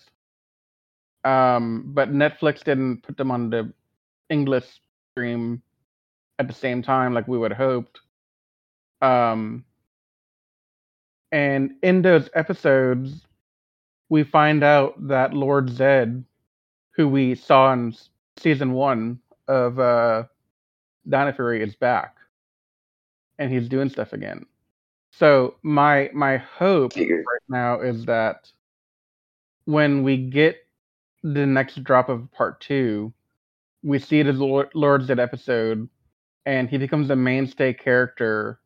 Um, 1.24 1.84
but 1.88 2.12
Netflix 2.12 2.64
didn't 2.64 3.02
put 3.02 3.16
them 3.16 3.30
on 3.30 3.50
the 3.50 3.72
English 4.30 4.80
stream 5.12 5.62
at 6.38 6.46
the 6.48 6.54
same 6.54 6.82
time 6.82 7.12
like 7.12 7.28
we 7.28 7.38
would 7.38 7.50
have 7.50 7.58
hoped. 7.58 8.00
Um, 9.02 9.64
and 11.32 11.72
in 11.82 12.02
those 12.02 12.30
episodes, 12.34 13.26
we 14.08 14.24
find 14.24 14.64
out 14.64 14.94
that 15.08 15.34
Lord 15.34 15.68
Zed, 15.68 16.24
who 16.92 17.08
we 17.08 17.34
saw 17.34 17.72
in 17.72 17.94
season 18.38 18.72
one 18.72 19.20
of 19.46 19.78
uh, 19.78 20.24
Dino 21.08 21.32
Fury, 21.32 21.62
is 21.62 21.76
back, 21.76 22.16
and 23.38 23.52
he's 23.52 23.68
doing 23.68 23.88
stuff 23.88 24.12
again. 24.12 24.46
So 25.10 25.54
my 25.62 26.10
my 26.12 26.36
hope 26.36 26.94
right 26.96 27.42
now 27.48 27.80
is 27.80 28.04
that 28.06 28.50
when 29.64 30.02
we 30.02 30.16
get 30.16 30.56
the 31.22 31.46
next 31.46 31.82
drop 31.84 32.08
of 32.08 32.30
part 32.32 32.60
two, 32.60 33.12
we 33.82 33.98
see 33.98 34.22
the 34.22 34.32
Lord, 34.32 34.68
Lord 34.74 35.04
Zed 35.04 35.18
episode, 35.18 35.88
and 36.46 36.68
he 36.68 36.78
becomes 36.78 37.10
a 37.10 37.16
mainstay 37.16 37.72
character 37.72 38.60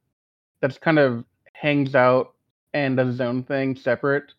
that's 0.60 0.78
kind 0.78 0.98
of 0.98 1.24
hangs 1.54 1.94
out 1.94 2.34
and 2.74 2.96
does 2.96 3.08
his 3.08 3.20
own 3.20 3.42
thing 3.44 3.76
separate. 3.76 4.32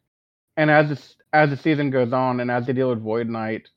And 0.57 0.69
as 0.69 0.89
this, 0.89 1.15
as 1.33 1.49
the 1.49 1.57
season 1.57 1.89
goes 1.89 2.13
on, 2.13 2.39
and 2.39 2.49
as 2.51 2.65
they 2.65 2.73
deal 2.73 2.89
with 2.89 3.01
Void 3.01 3.27
Knight, 3.27 3.69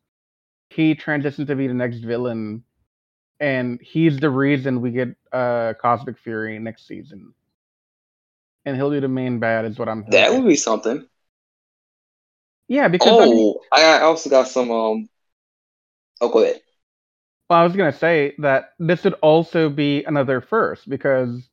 he 0.70 0.94
transitions 0.94 1.48
to 1.48 1.56
be 1.56 1.66
the 1.66 1.74
next 1.74 1.98
villain, 1.98 2.62
and 3.40 3.80
he's 3.80 4.18
the 4.18 4.30
reason 4.30 4.80
we 4.80 4.90
get 4.90 5.08
uh, 5.32 5.74
Cosmic 5.80 6.18
Fury 6.18 6.58
next 6.58 6.86
season. 6.86 7.34
And 8.64 8.76
he'll 8.76 8.90
be 8.90 9.00
the 9.00 9.08
main 9.08 9.38
bad, 9.38 9.64
is 9.64 9.78
what 9.78 9.88
I'm. 9.88 10.02
Thinking. 10.02 10.20
That 10.20 10.32
would 10.32 10.46
be 10.46 10.56
something. 10.56 11.06
Yeah, 12.68 12.88
because 12.88 13.08
I 13.08 13.26
mean, 13.26 13.54
Oh, 13.56 13.60
I 13.70 13.98
I 13.98 14.00
also 14.02 14.28
got 14.28 14.48
some. 14.48 14.70
Um. 14.70 15.08
Oh, 16.20 16.28
go 16.28 16.42
ahead. 16.42 16.60
Well, 17.48 17.60
I 17.60 17.62
was 17.62 17.76
gonna 17.76 17.92
say 17.92 18.34
that 18.38 18.72
this 18.80 19.04
would 19.04 19.14
also 19.14 19.68
be 19.68 20.02
another 20.02 20.40
first 20.40 20.88
because 20.88 21.48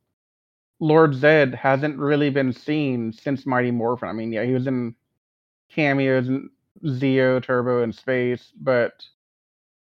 Lord 0.79 1.13
Zed 1.13 1.53
hasn't 1.53 1.99
really 1.99 2.31
been 2.31 2.51
seen 2.51 3.13
since 3.13 3.45
Mighty 3.45 3.69
Morphin. 3.69 4.09
I 4.09 4.13
mean, 4.13 4.31
yeah, 4.31 4.43
he 4.43 4.53
was 4.53 4.65
in 4.65 4.95
cameos 5.69 6.27
in 6.27 6.49
Zeo, 6.83 7.43
Turbo, 7.43 7.83
and 7.83 7.93
Space, 7.93 8.51
but 8.59 9.05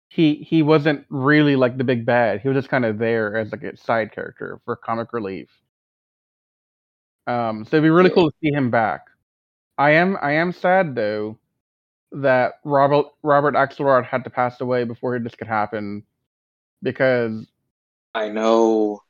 he 0.09 0.35
he 0.37 0.62
wasn't 0.62 1.05
really 1.09 1.57
like 1.57 1.77
the 1.77 1.85
big 1.85 2.07
bad. 2.07 2.40
He 2.40 2.49
was 2.49 2.57
just 2.57 2.69
kind 2.69 2.85
of 2.85 2.99
there 2.99 3.37
as 3.37 3.53
like 3.53 3.62
a 3.62 3.77
side 3.77 4.12
character 4.12 4.61
for 4.64 4.77
comic 4.77 5.12
relief. 5.12 5.49
Um, 7.27 7.64
so 7.64 7.77
it'd 7.77 7.83
be 7.83 7.90
really 7.90 8.11
cool 8.11 8.31
to 8.31 8.37
see 8.42 8.53
him 8.53 8.71
back. 8.71 9.07
I 9.79 9.92
am 9.92 10.16
I 10.23 10.33
am 10.33 10.53
sad 10.53 10.95
though 10.95 11.38
that 12.12 12.55
Robert 12.64 13.07
Robert 13.23 13.55
Axelrod 13.55 14.05
had 14.05 14.25
to 14.25 14.31
pass 14.31 14.61
away 14.61 14.85
before 14.85 15.19
this 15.19 15.35
could 15.35 15.49
happen 15.49 16.05
because 16.83 17.47
I 18.14 18.29
know. 18.29 19.01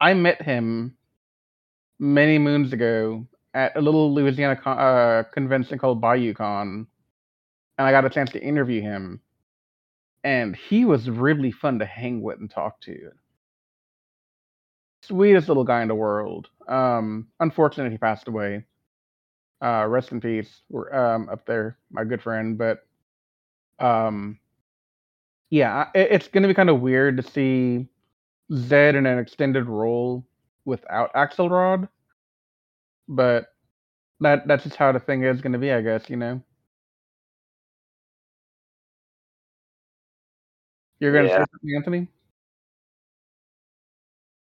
I 0.00 0.14
met 0.14 0.42
him 0.42 0.96
many 1.98 2.38
moons 2.38 2.72
ago 2.72 3.26
at 3.54 3.76
a 3.76 3.80
little 3.80 4.12
Louisiana 4.12 4.56
con- 4.56 4.78
uh, 4.78 5.22
convention 5.32 5.78
called 5.78 6.02
BayouCon, 6.02 6.86
and 7.78 7.86
I 7.86 7.90
got 7.92 8.04
a 8.04 8.10
chance 8.10 8.32
to 8.32 8.42
interview 8.42 8.82
him, 8.82 9.20
and 10.24 10.56
he 10.56 10.84
was 10.84 11.10
really 11.10 11.50
fun 11.50 11.78
to 11.78 11.86
hang 11.86 12.22
with 12.22 12.38
and 12.40 12.50
talk 12.50 12.80
to. 12.82 13.10
Sweetest 15.02 15.48
little 15.48 15.64
guy 15.64 15.82
in 15.82 15.88
the 15.88 15.94
world. 15.94 16.48
Um, 16.68 17.28
unfortunately, 17.40 17.92
he 17.92 17.98
passed 17.98 18.28
away. 18.28 18.64
Uh, 19.62 19.86
rest 19.88 20.12
in 20.12 20.20
peace. 20.20 20.62
We're 20.68 20.92
um, 20.92 21.28
up 21.28 21.46
there, 21.46 21.78
my 21.90 22.04
good 22.04 22.22
friend. 22.22 22.58
But 22.58 22.80
um, 23.78 24.38
yeah, 25.50 25.88
it, 25.94 26.08
it's 26.12 26.28
gonna 26.28 26.48
be 26.48 26.54
kind 26.54 26.70
of 26.70 26.80
weird 26.80 27.16
to 27.16 27.22
see 27.22 27.88
Zed 28.54 28.94
in 28.94 29.06
an 29.06 29.18
extended 29.18 29.66
role 29.66 30.24
without 30.64 31.12
Axelrod, 31.14 31.88
but 33.08 33.46
that 34.20 34.46
that's 34.46 34.64
just 34.64 34.76
how 34.76 34.92
the 34.92 35.00
thing 35.00 35.24
is 35.24 35.40
going 35.40 35.52
to 35.52 35.58
be, 35.58 35.72
I 35.72 35.80
guess. 35.80 36.08
You 36.08 36.16
know. 36.16 36.42
You're 41.02 41.12
going 41.12 41.28
to 41.28 41.30
Yeah. 41.30 41.36
say 41.36 41.44
something, 41.52 41.76
Anthony? 41.76 42.08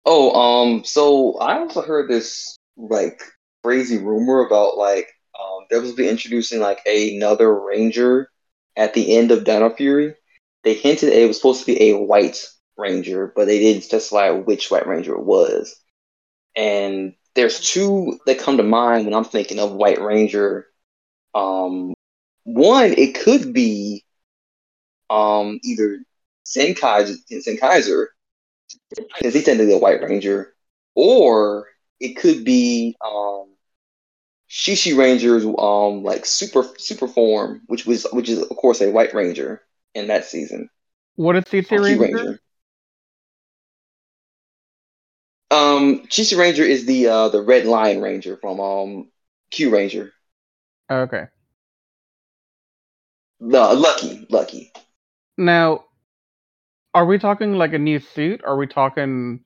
Oh, 0.05 0.31
um, 0.39 0.83
so 0.85 1.37
I 1.39 1.59
also 1.59 1.81
heard 1.81 2.09
this 2.09 2.57
like 2.77 3.21
crazy 3.63 3.97
rumor 3.97 4.41
about 4.45 4.77
like 4.77 5.07
um 5.39 5.65
they 5.69 5.79
was 5.79 5.93
be 5.93 6.07
introducing 6.09 6.59
like 6.61 6.79
another 6.87 7.53
ranger 7.53 8.29
at 8.77 8.93
the 8.93 9.17
end 9.17 9.31
of 9.31 9.45
Dino 9.45 9.69
Fury. 9.71 10.15
They 10.63 10.75
hinted 10.75 11.13
it 11.13 11.27
was 11.27 11.37
supposed 11.37 11.61
to 11.61 11.67
be 11.67 11.89
a 11.91 11.97
white 11.99 12.45
ranger, 12.77 13.33
but 13.35 13.47
they 13.47 13.59
didn't 13.59 13.83
specify 13.83 14.31
which 14.31 14.71
white 14.71 14.87
ranger 14.87 15.15
it 15.15 15.25
was. 15.25 15.75
And 16.55 17.13
there's 17.35 17.59
two 17.61 18.19
that 18.27 18.39
come 18.39 18.57
to 18.57 18.63
mind 18.63 19.05
when 19.05 19.13
I'm 19.15 19.25
thinking 19.25 19.59
of 19.59 19.73
White 19.73 20.01
Ranger. 20.01 20.67
Um, 21.35 21.93
one, 22.45 22.93
it 22.97 23.19
could 23.19 23.53
be 23.53 24.03
um 25.09 25.59
either 25.63 25.99
Zen 26.47 26.75
Kaiser, 26.75 27.15
Zen 27.41 27.57
Kaiser 27.57 28.09
because 28.89 29.33
he's 29.33 29.43
technically 29.45 29.73
a 29.73 29.77
White 29.77 30.01
Ranger, 30.01 30.53
or 30.95 31.67
it 31.99 32.15
could 32.15 32.43
be 32.43 32.95
um, 33.05 33.47
Shishi 34.49 34.97
Ranger's 34.97 35.45
um 35.45 36.03
like 36.03 36.25
super 36.25 36.63
super 36.77 37.07
form, 37.07 37.61
which 37.67 37.85
was 37.85 38.05
which 38.13 38.29
is 38.29 38.41
of 38.41 38.55
course 38.57 38.81
a 38.81 38.91
White 38.91 39.13
Ranger 39.13 39.61
in 39.93 40.07
that 40.07 40.25
season. 40.25 40.69
What 41.15 41.35
is 41.35 41.43
Shishi 41.45 41.71
Or 41.71 41.79
Kyuranger? 41.79 42.39
Um, 45.49 46.05
Shishi 46.07 46.37
Ranger 46.37 46.63
is 46.63 46.85
the 46.85 47.07
uh 47.07 47.29
the 47.29 47.41
Red 47.41 47.65
Lion 47.65 48.01
Ranger 48.01 48.37
from 48.37 48.59
um 48.59 49.11
Kyuranger. 49.51 50.11
Oh, 50.89 51.01
Okay. 51.01 51.27
The 53.39 53.73
Lucky, 53.73 54.25
Lucky. 54.29 54.71
Now, 55.37 55.86
are 56.97 57.05
we 57.05 57.19
talking 57.19 57.53
like 57.53 57.73
a 57.73 57.77
new 57.77 57.99
suit? 57.99 58.41
Or 58.43 58.53
are 58.53 58.57
we 58.57 58.65
talking 58.65 59.41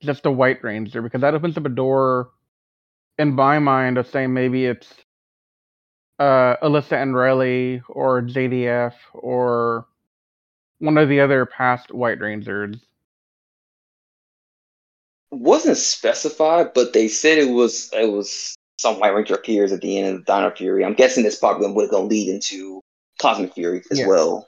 just 0.00 0.26
a 0.26 0.30
White 0.30 0.62
Ranger? 0.62 1.02
Because 1.02 1.22
that 1.22 1.34
opens 1.34 1.56
up 1.56 1.66
a 1.66 1.70
door, 1.70 2.30
in 3.18 3.34
my 3.34 3.58
mind, 3.58 3.98
of 3.98 4.06
saying 4.06 4.32
maybe 4.32 4.64
it's 4.64 4.86
uh, 6.20 6.54
Alyssa 6.62 6.92
Enrile 6.92 7.82
or 7.88 8.22
JDF 8.22 8.94
or 9.12 9.88
one 10.78 10.96
of 10.98 11.08
the 11.08 11.20
other 11.20 11.46
past 11.46 11.92
White 11.92 12.20
Rangers. 12.20 12.76
wasn't 15.32 15.76
specified, 15.76 16.72
but 16.74 16.92
they 16.92 17.08
said 17.08 17.38
it 17.38 17.50
was 17.50 17.90
it 17.92 18.10
was 18.10 18.54
some 18.78 19.00
White 19.00 19.14
Ranger 19.14 19.34
appears 19.34 19.72
at 19.72 19.80
the 19.80 19.98
end 19.98 20.14
of 20.14 20.24
the 20.24 20.32
Dino 20.32 20.54
Fury. 20.54 20.84
I'm 20.84 20.94
guessing 20.94 21.26
it's 21.26 21.36
probably 21.36 21.66
going 21.66 21.88
to 21.90 21.98
lead 21.98 22.28
into 22.28 22.80
Cosmic 23.20 23.54
Fury 23.54 23.82
as 23.90 23.98
Yeah. 23.98 24.06
well. 24.06 24.46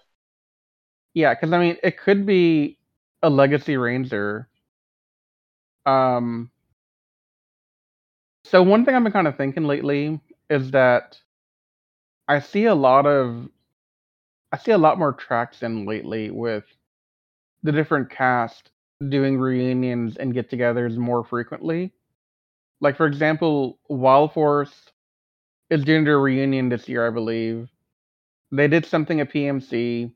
Yeah, 1.15 1.35
because 1.35 1.53
I 1.53 1.59
mean, 1.59 1.77
it 1.83 1.99
could 1.99 2.27
be 2.27 2.79
a 3.23 3.31
Legacy 3.31 3.77
Ranger. 3.77 4.49
Um. 5.87 6.51
So 8.45 8.63
one 8.63 8.85
thing 8.85 8.95
I've 8.95 9.03
been 9.03 9.13
kind 9.13 9.29
of 9.29 9.37
thinking 9.37 9.65
lately 9.65 10.21
is 10.51 10.71
that 10.73 11.21
I 12.29 12.39
see 12.41 12.65
a 12.65 12.75
lot 12.75 13.05
of, 13.07 13.51
I 14.53 14.59
see 14.59 14.71
a 14.73 14.79
lot 14.79 14.99
more 14.99 15.13
traction 15.13 15.87
lately 15.87 16.31
with 16.31 16.65
the 17.63 17.73
different 17.73 18.11
cast 18.11 18.71
doing 19.09 19.39
reunions 19.39 20.17
and 20.17 20.35
get-togethers 20.35 20.97
more 20.97 21.25
frequently. 21.25 21.93
Like 22.81 22.97
for 22.97 23.07
example, 23.07 23.79
Wild 23.89 24.33
Force 24.35 24.93
is 25.71 25.85
doing 25.85 26.05
their 26.05 26.21
reunion 26.21 26.69
this 26.69 26.89
year, 26.89 27.07
I 27.07 27.11
believe. 27.11 27.69
They 28.53 28.69
did 28.69 28.87
something 28.87 29.21
at 29.21 29.31
PMC. 29.33 30.13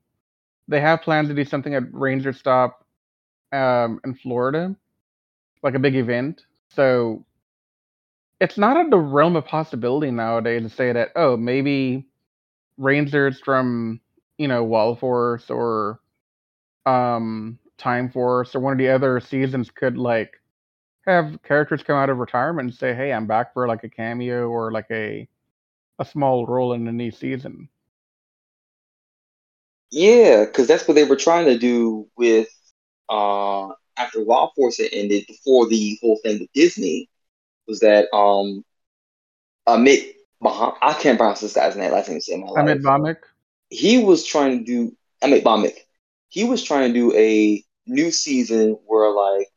They 0.68 0.80
have 0.80 1.02
plans 1.02 1.28
to 1.28 1.34
do 1.34 1.44
something 1.44 1.74
at 1.74 1.92
Ranger 1.92 2.32
Stop 2.32 2.84
um, 3.52 4.00
in 4.04 4.14
Florida. 4.14 4.76
like 5.62 5.74
a 5.74 5.78
big 5.80 5.96
event. 5.96 6.46
So 6.70 7.24
it's 8.40 8.58
not 8.58 8.76
in 8.76 8.90
the 8.90 8.98
realm 8.98 9.36
of 9.36 9.44
possibility 9.46 10.10
nowadays 10.10 10.62
to 10.62 10.68
say 10.68 10.92
that 10.92 11.10
oh 11.16 11.36
maybe 11.36 12.06
Rangers 12.78 13.40
from 13.40 14.00
you 14.38 14.48
know 14.48 14.64
Wild 14.64 15.00
Force 15.00 15.50
or 15.50 16.00
um 16.86 17.58
Time 17.78 18.10
Force 18.10 18.54
or 18.54 18.60
one 18.60 18.72
of 18.72 18.78
the 18.78 18.88
other 18.88 19.20
seasons 19.20 19.70
could 19.70 19.96
like 19.98 20.32
have 21.06 21.40
characters 21.42 21.82
come 21.82 21.96
out 21.96 22.10
of 22.10 22.18
retirement 22.18 22.68
and 22.70 22.74
say, 22.76 22.94
"Hey, 22.94 23.12
I'm 23.12 23.26
back 23.26 23.54
for 23.54 23.68
like 23.68 23.84
a 23.84 23.88
cameo 23.90 24.48
or 24.48 24.72
like 24.72 24.86
a 24.90 25.28
a 25.98 26.04
small 26.04 26.46
role 26.46 26.72
in 26.74 26.88
a 26.88 26.92
new 26.92 27.10
season." 27.10 27.68
Yeah, 29.94 30.44
because 30.44 30.68
that's 30.68 30.88
what 30.88 30.94
they 30.94 31.04
were 31.04 31.16
trying 31.16 31.46
to 31.46 31.58
do 31.58 32.08
with 32.16 32.48
uh 33.08 33.68
after 33.96 34.24
Wild 34.24 34.50
Force 34.56 34.78
had 34.78 34.90
ended 34.92 35.24
before 35.28 35.68
the 35.68 35.98
whole 36.02 36.18
thing 36.22 36.40
with 36.40 36.52
Disney 36.54 37.10
was 37.66 37.80
that 37.80 38.08
um 38.14 38.64
Amit 39.68 40.14
Bah- 40.40 40.76
I 40.82 40.94
can't 40.94 41.18
pronounce 41.18 41.40
this 41.40 41.54
guy's 41.54 41.76
name 41.76 41.92
last 41.92 42.08
name 42.08 42.20
in 42.28 42.40
my 42.40 42.48
life. 42.48 42.78
Amit 42.78 42.82
Bhaumik. 42.82 43.16
he 43.70 44.02
was 44.04 44.24
trying 44.24 44.58
to 44.60 44.64
do 44.64 44.96
Amit 45.22 45.42
Bhaumik. 45.42 45.76
He 46.28 46.44
was 46.44 46.62
trying 46.62 46.92
to 46.92 46.94
do 46.94 47.14
a 47.16 47.62
new 47.86 48.10
season 48.10 48.78
where 48.86 49.10
like 49.10 49.48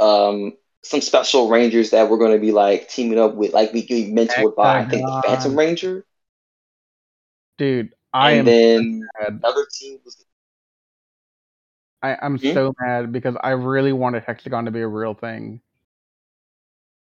um 0.00 0.56
some 0.82 1.00
special 1.00 1.48
rangers 1.48 1.90
that 1.90 2.08
were 2.08 2.18
going 2.18 2.32
to 2.32 2.38
be 2.38 2.52
like 2.52 2.88
teaming 2.88 3.18
up 3.18 3.34
with 3.34 3.52
like 3.52 3.72
be 3.72 4.12
mentored 4.12 4.56
by 4.56 4.80
I 4.80 4.84
think 4.84 5.06
the 5.06 5.14
Phantom 5.22 5.56
Ranger, 5.58 6.04
Dude, 7.58 7.94
I 8.12 8.32
and 8.32 8.38
am 8.38 8.46
then 8.46 9.10
mad. 9.20 9.42
another 9.42 9.66
team 9.72 9.98
was 10.04 10.24
I, 12.02 12.16
I'm 12.22 12.38
Hmm? 12.40 12.54
so 12.54 12.74
mad 12.80 13.12
because 13.12 13.36
I 13.42 13.50
really 13.50 13.92
wanted 13.92 14.24
Hexagon 14.24 14.64
to 14.66 14.70
be 14.70 14.80
a 14.80 14.88
real 14.88 15.14
thing. 15.14 15.60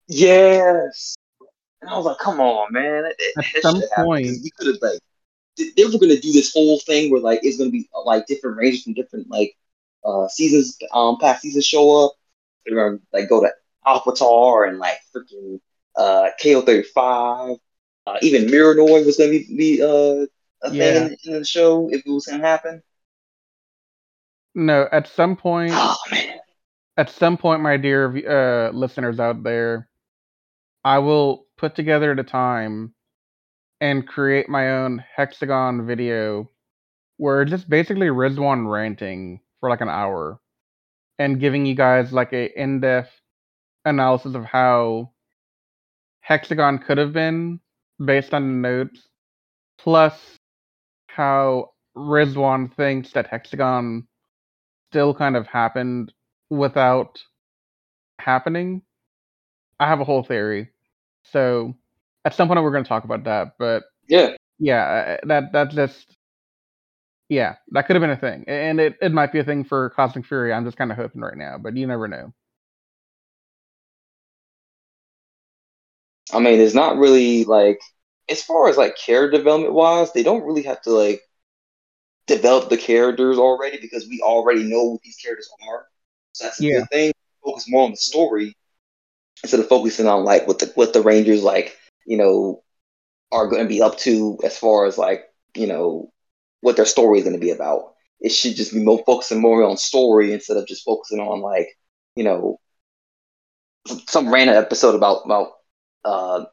yes, 0.09 1.15
and 1.81 1.91
I 1.91 1.97
was 1.97 2.07
like, 2.07 2.19
come 2.19 2.41
on, 2.41 2.73
man, 2.73 3.03
that, 3.05 3.17
that, 3.19 3.35
At 3.55 3.63
some 3.63 3.83
should've 3.83 3.91
happened, 3.91 4.23
'cause 4.27 4.41
point- 4.41 4.43
we 4.43 4.51
could 4.51 4.67
have 4.69 4.83
like 4.83 5.01
they 5.77 5.85
were 5.85 5.91
going 5.93 6.09
to 6.15 6.21
do 6.21 6.33
this 6.33 6.53
whole 6.53 6.79
thing 6.81 7.11
where 7.11 7.21
like 7.21 7.41
it's 7.43 7.59
going 7.59 7.71
to 7.71 7.73
be 7.73 7.89
uh, 7.95 8.03
like 8.05 8.27
different 8.27 8.57
rangers 8.57 8.83
from 8.85 8.95
different 8.95 9.31
like 9.31 9.55
uh 10.05 10.29
seasons 10.29 10.79
um 10.93 11.19
past 11.21 11.43
seasons 11.43 11.67
show 11.67 12.07
up. 12.07 12.13
They're 12.67 12.77
going 12.77 12.99
to 12.99 13.05
like 13.13 13.29
go 13.29 13.41
to 13.43 13.51
Alphatar 13.87 14.69
and 14.69 14.79
like 14.79 14.99
freaking 15.15 15.61
uh 15.97 16.31
KO 16.43 16.63
thirty 16.63 16.85
five. 16.89 17.57
Uh, 18.07 18.19
even 18.23 18.47
Mirinoi 18.47 19.05
was 19.07 19.17
going 19.19 19.31
to 19.33 19.39
be, 19.49 19.57
be 19.57 19.83
uh 19.83 20.27
a 20.63 20.71
Yeah. 20.71 21.09
thing 21.09 21.17
in 21.25 21.33
the 21.33 21.45
show 21.45 21.89
if 21.91 22.05
it 22.07 22.11
was 22.11 22.25
to 22.27 22.39
happen. 22.39 22.83
No, 24.55 24.89
at 24.93 25.07
some 25.07 25.37
point, 25.37 25.73
Oh 25.73 25.97
man, 26.11 26.41
at 26.97 27.09
some 27.11 27.37
point, 27.37 27.63
my 27.63 27.77
dear 27.77 28.07
uh, 28.69 28.71
listeners 28.73 29.19
out 29.21 29.43
there, 29.43 29.89
I 30.85 30.99
will 30.99 31.47
put 31.57 31.75
together 31.75 32.15
the 32.15 32.23
time 32.25 32.95
and 33.81 34.07
create 34.07 34.49
my 34.49 34.71
own 34.71 35.05
hexagon 35.17 35.87
video 35.87 36.51
where 37.17 37.43
it's 37.43 37.51
just 37.51 37.69
basically 37.69 38.09
Rizwan 38.09 38.71
ranting 38.71 39.41
for 39.61 39.69
like 39.71 39.81
an 39.81 39.89
hour 39.89 40.41
and 41.19 41.41
giving 41.41 41.67
you 41.67 41.75
guys 41.75 42.13
like 42.13 42.33
a 42.33 42.47
in-depth 42.61 43.11
analysis 43.85 44.35
of 44.35 44.45
how 44.45 45.13
hexagon 46.21 46.79
could 46.79 46.99
have 46.99 47.13
been 47.13 47.61
based 48.05 48.33
on 48.35 48.43
the 48.43 48.69
notes, 48.69 49.09
plus 49.79 50.39
how 51.15 51.71
Rizwan 51.97 52.75
thinks 52.75 53.13
that 53.13 53.27
hexagon 53.27 54.07
still 54.91 55.15
kind 55.15 55.37
of 55.37 55.47
happened 55.47 56.13
without 56.51 57.19
happening. 58.19 58.83
I 59.79 59.89
have 59.89 60.01
a 60.01 60.05
whole 60.05 60.23
theory. 60.23 60.71
So 61.25 61.75
at 62.25 62.35
some 62.35 62.49
point 62.49 62.63
we're 62.63 62.71
going 62.73 62.85
to 62.85 62.89
talk 62.89 63.05
about 63.05 63.25
that, 63.25 63.55
but 63.59 63.85
yeah, 64.09 64.37
yeah, 64.59 65.19
uh, 65.23 65.41
that 65.53 65.71
just 65.71 66.17
yeah, 67.29 67.57
that 67.71 67.87
could 67.87 67.97
have 67.97 68.03
been 68.03 68.11
a 68.11 68.17
thing, 68.17 68.45
and 68.47 68.79
it, 68.81 68.97
it 69.01 69.13
might 69.13 69.33
be 69.33 69.39
a 69.39 69.45
thing 69.45 69.65
for 69.65 69.91
Cosmic 69.91 70.27
Fury. 70.27 70.53
I'm 70.53 70.65
just 70.65 70.77
kind 70.77 70.91
of 70.91 70.99
hoping 70.99 71.23
right 71.23 71.37
now, 71.37 71.57
but 71.59 71.77
you 71.77 71.87
never 71.87 72.07
know. 72.09 72.33
I 76.33 76.41
mean, 76.41 76.61
it's 76.61 76.75
not 76.75 76.97
really 76.99 77.45
like 77.45 77.81
as 78.29 78.43
far 78.43 78.69
as 78.69 78.77
like 78.77 78.97
character 78.97 79.39
development 79.39 79.75
wise, 79.75 80.13
they 80.13 80.23
don't 80.23 80.45
really 80.45 80.63
have 80.63 80.81
to 80.83 80.91
like 80.91 81.23
develop 82.27 82.69
the 82.69 82.77
characters 82.77 83.39
already 83.39 83.79
because 83.81 84.07
we 84.09 84.21
already 84.23 84.63
know 84.65 84.85
what 84.85 85.01
these 85.03 85.17
characters 85.17 85.51
are. 85.69 85.87
So 86.33 86.45
that's 86.45 86.61
a 86.61 86.65
Yeah. 86.65 86.71
good 86.71 86.89
thing. 86.91 87.13
Focus 87.45 87.65
more 87.69 87.85
on 87.85 87.91
the 87.93 87.97
story 87.97 88.57
instead 89.43 89.61
of 89.61 89.69
focusing 89.69 90.07
on 90.07 90.25
like 90.25 90.47
what 90.47 90.59
the 90.59 90.67
what 90.75 90.93
the 90.93 91.03
Rangers 91.03 91.43
like, 91.43 91.77
you 92.07 92.17
know, 92.17 92.63
are 93.33 93.49
going 93.49 93.63
to 93.63 93.69
be 93.69 93.83
up 93.83 93.99
to 93.99 94.39
as 94.45 94.59
far 94.59 94.87
as 94.87 94.99
like 94.99 95.25
you 95.57 95.67
know 95.67 96.11
what 96.61 96.77
their 96.77 96.87
story 96.87 97.19
is 97.19 97.25
going 97.25 97.37
to 97.37 97.41
be 97.45 97.51
about. 97.51 97.95
It 98.21 98.31
should 98.33 98.57
just 98.57 98.73
be 98.73 98.83
more 98.85 99.03
focusing 99.07 99.41
more 99.41 99.63
on 99.65 99.77
story 99.77 100.33
instead 100.33 100.57
of 100.57 100.67
just 100.67 100.85
focusing 100.85 101.21
on 101.21 101.41
like 101.41 101.69
you 102.17 102.25
know 102.25 102.59
some, 103.87 104.01
some 104.07 104.33
random 104.33 104.57
episode 104.57 104.95
about 104.95 105.23
about 105.25 105.49
uh 106.05 106.45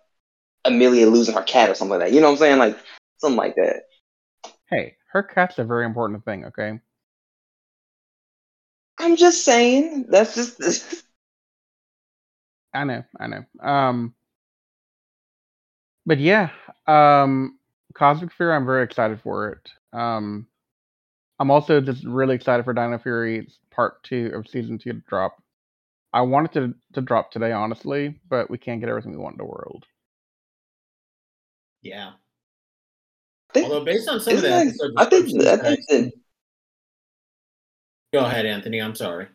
Amelia 0.70 1.08
losing 1.08 1.36
her 1.36 1.44
cat 1.44 1.70
or 1.70 1.76
something 1.76 2.00
like 2.00 2.08
that. 2.08 2.14
You 2.14 2.22
know 2.22 2.28
what 2.28 2.34
I'm 2.34 2.40
saying? 2.40 2.60
Like 2.60 2.78
something 3.18 3.38
like 3.38 3.56
that. 3.56 3.84
Hey, 4.70 4.96
her 5.12 5.24
cat's 5.24 5.58
a 5.58 5.64
very 5.64 5.86
important 5.86 6.24
thing. 6.26 6.46
Okay, 6.46 6.80
I'm 9.00 9.16
just 9.16 9.44
saying. 9.44 10.06
That's 10.10 10.36
just 10.36 11.04
I 12.74 12.84
know, 12.84 13.04
I 13.20 13.28
know. 13.28 13.46
Um, 13.62 14.14
but 16.06 16.20
yeah, 16.20 16.50
um, 16.88 17.58
Cosmic 17.94 18.32
Fear. 18.34 18.54
I'm 18.54 18.66
very 18.66 18.84
excited 18.84 19.22
for 19.22 19.50
it. 19.50 19.98
Um, 19.98 20.48
I'm 21.40 21.52
also 21.52 21.82
just 21.82 22.04
really 22.06 22.36
excited 22.36 22.64
for 22.64 22.74
Dino 22.74 22.98
Fury 23.00 23.48
Part 23.72 24.04
Two 24.04 24.32
of 24.36 24.48
Season 24.48 24.78
Two 24.78 24.94
to 24.94 25.02
drop. 25.08 25.42
I 26.14 26.22
wanted 26.22 26.52
to 26.54 26.76
to 26.94 27.02
drop 27.02 27.32
today, 27.32 27.52
honestly, 27.52 28.20
but 28.30 28.50
we 28.50 28.58
can't 28.58 28.80
get 28.80 28.90
everything 28.90 29.12
we 29.12 29.18
want 29.18 29.34
in 29.34 29.38
the 29.40 29.46
world. 29.46 29.86
Yeah. 31.82 32.12
Think, 33.54 33.66
Although 33.68 33.86
based 33.86 34.08
on 34.08 34.20
some 34.20 34.34
of 34.38 34.44
isn't 34.44 34.78
the 34.78 34.88
that- 34.94 34.94
I 34.98 35.06
think 35.10 35.28
I 35.28 35.30
think 35.30 35.48
I've 35.48 35.88
that 36.02 36.12
Go 38.14 38.20
ahead, 38.20 38.46
Anthony. 38.46 38.80
I'm 38.82 38.96
sorry. 38.96 39.28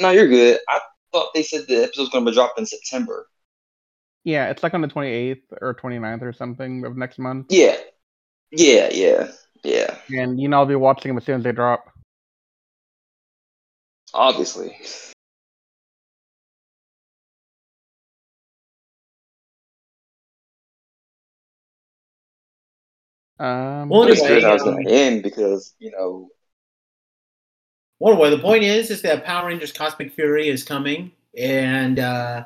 no, 0.00 0.10
you're 0.10 0.28
good. 0.28 0.60
I 0.68 0.80
thought 1.12 1.30
they 1.34 1.42
said 1.42 1.66
the 1.68 1.82
episode's 1.84 2.10
going 2.10 2.24
to 2.24 2.30
be 2.30 2.34
dropped 2.34 2.58
in 2.58 2.66
September. 2.66 3.28
Yeah, 4.24 4.50
it's 4.50 4.62
like 4.62 4.74
on 4.74 4.80
the 4.82 4.88
28th 4.88 5.42
or 5.60 5.74
29th 5.74 6.22
or 6.22 6.32
something 6.32 6.84
of 6.84 6.96
next 6.96 7.18
month, 7.18 7.46
Yeah, 7.50 7.76
yeah, 8.50 8.90
yeah, 8.92 9.30
yeah. 9.64 9.98
and 10.10 10.38
you 10.40 10.48
know 10.48 10.58
I'll 10.58 10.66
be 10.66 10.74
watching 10.74 11.08
them 11.08 11.16
as 11.18 11.24
soon 11.24 11.36
as 11.38 11.44
they 11.44 11.52
drop. 11.52 11.84
Obviously. 14.14 14.76
Um, 23.38 23.88
Well, 23.88 24.02
I'm 24.02 24.08
just 24.08 24.24
anyway, 24.24 24.40
curious 24.40 24.44
how 24.44 24.54
it's 24.54 24.64
going 24.64 24.84
to 24.84 24.90
end 24.90 25.22
because 25.22 25.74
you 25.78 25.90
know. 25.90 26.30
Well, 28.00 28.14
anyway, 28.14 28.30
the 28.30 28.38
point 28.42 28.64
is, 28.64 28.90
is 28.90 29.02
that 29.02 29.24
Power 29.24 29.48
Rangers 29.48 29.72
Cosmic 29.72 30.12
Fury 30.12 30.48
is 30.48 30.64
coming, 30.64 31.12
and 31.36 31.98
uh, 31.98 32.44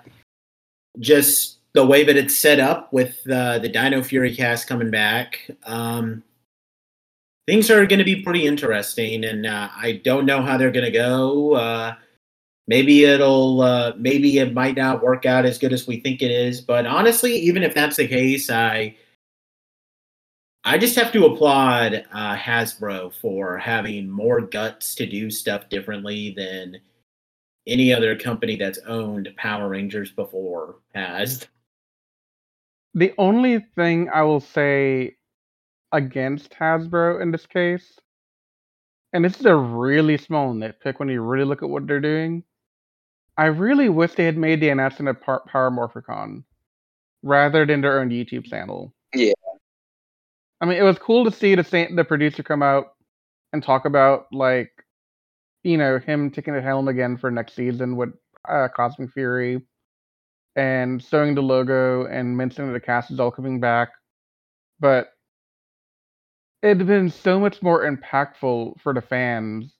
just 0.98 1.58
the 1.74 1.84
way 1.84 2.04
that 2.04 2.16
it's 2.16 2.36
set 2.36 2.60
up 2.60 2.92
with 2.92 3.18
uh, 3.30 3.58
the 3.58 3.68
Dino 3.68 4.02
Fury 4.02 4.34
cast 4.34 4.66
coming 4.66 4.90
back, 4.90 5.50
um, 5.64 6.22
things 7.46 7.70
are 7.70 7.86
going 7.86 7.98
to 7.98 8.04
be 8.04 8.22
pretty 8.22 8.46
interesting, 8.46 9.24
and 9.24 9.46
uh, 9.46 9.68
I 9.74 10.00
don't 10.04 10.26
know 10.26 10.42
how 10.42 10.56
they're 10.56 10.70
going 10.70 10.86
to 10.86 10.90
go. 10.90 11.54
Uh, 11.54 11.94
maybe 12.66 13.04
it'll, 13.04 13.62
uh, 13.62 13.92
maybe 13.96 14.38
it 14.38 14.52
might 14.54 14.76
not 14.76 15.02
work 15.02 15.24
out 15.26 15.46
as 15.46 15.58
good 15.58 15.72
as 15.72 15.86
we 15.86 16.00
think 16.00 16.22
it 16.22 16.30
is, 16.30 16.60
but 16.60 16.86
honestly, 16.86 17.34
even 17.34 17.62
if 17.62 17.74
that's 17.74 17.96
the 17.96 18.08
case, 18.08 18.50
I. 18.50 18.96
I 20.64 20.78
just 20.78 20.94
have 20.96 21.10
to 21.12 21.26
applaud 21.26 22.04
uh, 22.12 22.36
Hasbro 22.36 23.12
for 23.14 23.58
having 23.58 24.08
more 24.08 24.40
guts 24.40 24.94
to 24.94 25.06
do 25.06 25.28
stuff 25.28 25.68
differently 25.68 26.34
than 26.36 26.80
any 27.66 27.92
other 27.92 28.16
company 28.16 28.56
that's 28.56 28.78
owned 28.86 29.28
Power 29.36 29.68
Rangers 29.68 30.12
before 30.12 30.76
has. 30.94 31.46
the 32.94 33.12
only 33.18 33.58
thing 33.74 34.08
I 34.12 34.22
will 34.22 34.40
say 34.40 35.16
against 35.92 36.52
Hasbro 36.52 37.20
in 37.20 37.32
this 37.32 37.46
case, 37.46 37.98
and 39.12 39.24
this 39.24 39.40
is 39.40 39.46
a 39.46 39.56
really 39.56 40.16
small 40.16 40.54
nitpick 40.54 40.98
when 40.98 41.08
you 41.08 41.22
really 41.22 41.44
look 41.44 41.62
at 41.62 41.68
what 41.68 41.86
they're 41.86 42.00
doing, 42.00 42.44
I 43.36 43.46
really 43.46 43.88
wish 43.88 44.12
they 44.12 44.24
had 44.24 44.36
made 44.36 44.60
the 44.60 44.68
announcement 44.68 45.16
of 45.16 45.22
Power 45.22 45.70
Morphicon 45.70 46.44
rather 47.22 47.66
than 47.66 47.80
their 47.80 48.00
own 48.00 48.10
YouTube 48.10 48.44
channel. 48.44 48.94
I 50.62 50.66
mean, 50.66 50.78
it 50.78 50.84
was 50.84 50.98
cool 50.98 51.24
to 51.24 51.32
see 51.32 51.56
the 51.56 51.88
the 51.94 52.04
producer 52.04 52.44
come 52.44 52.62
out 52.62 52.94
and 53.52 53.62
talk 53.62 53.84
about 53.84 54.26
like 54.32 54.70
you 55.64 55.76
know 55.76 55.98
him 55.98 56.30
taking 56.30 56.54
the 56.54 56.62
helm 56.62 56.88
again 56.88 57.16
for 57.18 57.30
next 57.32 57.54
season 57.54 57.96
with 57.96 58.10
uh, 58.48 58.68
Cosmic 58.74 59.10
Fury, 59.12 59.62
and 60.56 61.02
showing 61.02 61.34
the 61.34 61.42
logo 61.42 62.06
and 62.06 62.36
mentioning 62.36 62.72
that 62.72 62.80
the 62.80 62.86
cast 62.86 63.10
is 63.10 63.20
all 63.20 63.32
coming 63.32 63.60
back, 63.60 63.90
but 64.80 65.08
it'd 66.62 66.78
have 66.78 66.86
been 66.86 67.10
so 67.10 67.40
much 67.40 67.60
more 67.62 67.84
impactful 67.84 68.80
for 68.80 68.94
the 68.94 69.02
fans 69.02 69.74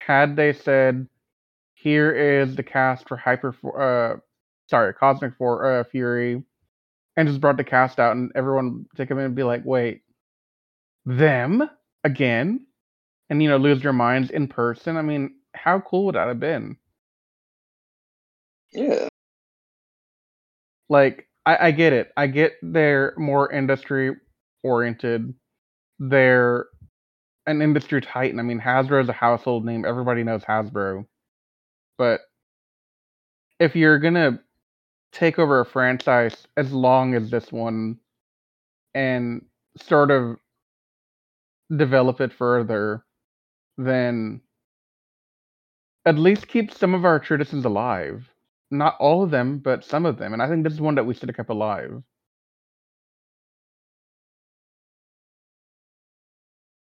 had 0.00 0.36
they 0.36 0.52
said, 0.52 1.08
"Here 1.74 2.12
is 2.12 2.56
the 2.56 2.62
cast 2.62 3.08
for 3.08 3.16
Hyper, 3.16 3.54
uh, 3.78 4.18
sorry, 4.70 4.94
Cosmic 4.94 5.34
for 5.36 5.80
uh, 5.80 5.84
Fury," 5.84 6.44
and 7.16 7.28
just 7.28 7.40
brought 7.40 7.56
the 7.56 7.64
cast 7.64 7.98
out, 7.98 8.16
and 8.16 8.30
everyone 8.36 8.86
take 8.96 9.10
a 9.10 9.14
in 9.14 9.20
and 9.20 9.34
be 9.34 9.42
like, 9.42 9.64
"Wait, 9.64 10.03
them 11.06 11.68
again?" 12.04 12.66
And 13.30 13.42
you 13.42 13.48
know, 13.48 13.56
lose 13.56 13.82
their 13.82 13.92
minds 13.92 14.30
in 14.30 14.48
person. 14.48 14.96
I 14.96 15.02
mean, 15.02 15.36
how 15.54 15.80
cool 15.80 16.06
would 16.06 16.14
that 16.16 16.28
have 16.28 16.40
been? 16.40 16.76
Yeah. 18.72 19.08
Like, 20.88 21.28
I, 21.46 21.68
I 21.68 21.70
get 21.70 21.92
it. 21.92 22.12
I 22.16 22.26
get 22.26 22.54
they're 22.62 23.14
more 23.16 23.50
industry 23.52 24.16
oriented. 24.62 25.34
They're 25.98 26.66
an 27.46 27.62
industry 27.62 28.00
titan. 28.00 28.38
I 28.40 28.42
mean, 28.42 28.60
Hasbro 28.60 29.02
is 29.02 29.08
a 29.08 29.12
household 29.14 29.64
name. 29.64 29.84
Everybody 29.84 30.24
knows 30.24 30.44
Hasbro. 30.44 31.06
But 31.98 32.22
if 33.60 33.76
you're 33.76 33.98
gonna 33.98 34.40
take 35.12 35.38
over 35.38 35.60
a 35.60 35.66
franchise 35.66 36.46
as 36.56 36.72
long 36.72 37.14
as 37.14 37.30
this 37.30 37.52
one 37.52 37.98
and 38.94 39.44
sort 39.76 40.10
of 40.10 40.36
develop 41.74 42.20
it 42.20 42.32
further, 42.32 43.04
then 43.78 44.40
at 46.06 46.18
least 46.18 46.48
keep 46.48 46.72
some 46.72 46.94
of 46.94 47.04
our 47.04 47.18
traditions 47.18 47.64
alive. 47.64 48.28
Not 48.70 48.96
all 48.98 49.22
of 49.22 49.30
them, 49.30 49.58
but 49.58 49.84
some 49.84 50.06
of 50.06 50.18
them. 50.18 50.32
And 50.32 50.42
I 50.42 50.48
think 50.48 50.64
this 50.64 50.72
is 50.72 50.80
one 50.80 50.94
that 50.96 51.06
we 51.06 51.14
should 51.14 51.28
have 51.28 51.36
kept 51.36 51.50
alive. 51.50 52.02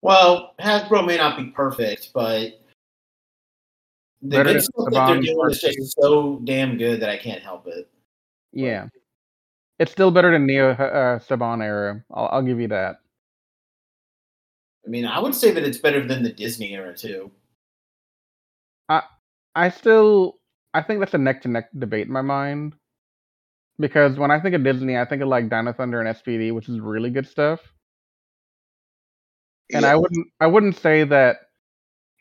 Well, 0.02 0.54
Hasbro 0.60 1.06
may 1.06 1.18
not 1.18 1.36
be 1.36 1.46
perfect, 1.46 2.10
but 2.14 2.60
the 4.22 4.28
Better 4.28 4.52
good 4.54 4.62
stuff 4.62 4.86
that 4.90 5.06
they're 5.06 5.20
doing 5.20 5.50
is 5.50 5.60
just 5.60 6.00
so 6.00 6.40
damn 6.44 6.78
good 6.78 7.00
that 7.00 7.10
I 7.10 7.16
can't 7.16 7.42
help 7.42 7.66
it. 7.66 7.88
Yeah. 8.52 8.88
It's 9.78 9.92
still 9.92 10.10
better 10.10 10.30
than 10.30 10.46
Neo 10.46 10.70
uh, 10.72 11.18
Saban 11.18 11.62
era. 11.62 12.04
I'll, 12.12 12.28
I'll 12.32 12.42
give 12.42 12.60
you 12.60 12.68
that. 12.68 13.00
I 14.84 14.88
mean, 14.88 15.04
I 15.04 15.18
would 15.18 15.34
say 15.34 15.50
that 15.50 15.62
it's 15.62 15.78
better 15.78 16.06
than 16.06 16.22
the 16.22 16.32
Disney 16.32 16.74
era 16.74 16.96
too. 16.96 17.30
I 18.88 19.02
I 19.54 19.70
still 19.70 20.38
I 20.72 20.82
think 20.82 21.00
that's 21.00 21.14
a 21.14 21.18
neck 21.18 21.42
to 21.42 21.48
neck 21.48 21.68
debate 21.76 22.06
in 22.06 22.12
my 22.12 22.22
mind. 22.22 22.74
Because 23.78 24.18
when 24.18 24.30
I 24.30 24.40
think 24.40 24.54
of 24.54 24.62
Disney, 24.62 24.98
I 24.98 25.06
think 25.06 25.22
of 25.22 25.28
like 25.28 25.48
Dino 25.48 25.72
Thunder 25.72 26.00
and 26.00 26.16
SPD, 26.16 26.52
which 26.52 26.68
is 26.68 26.80
really 26.80 27.10
good 27.10 27.26
stuff. 27.26 27.60
And 29.72 29.84
I 29.84 29.96
wouldn't 29.96 30.28
I 30.40 30.46
wouldn't 30.46 30.76
say 30.76 31.04
that 31.04 31.36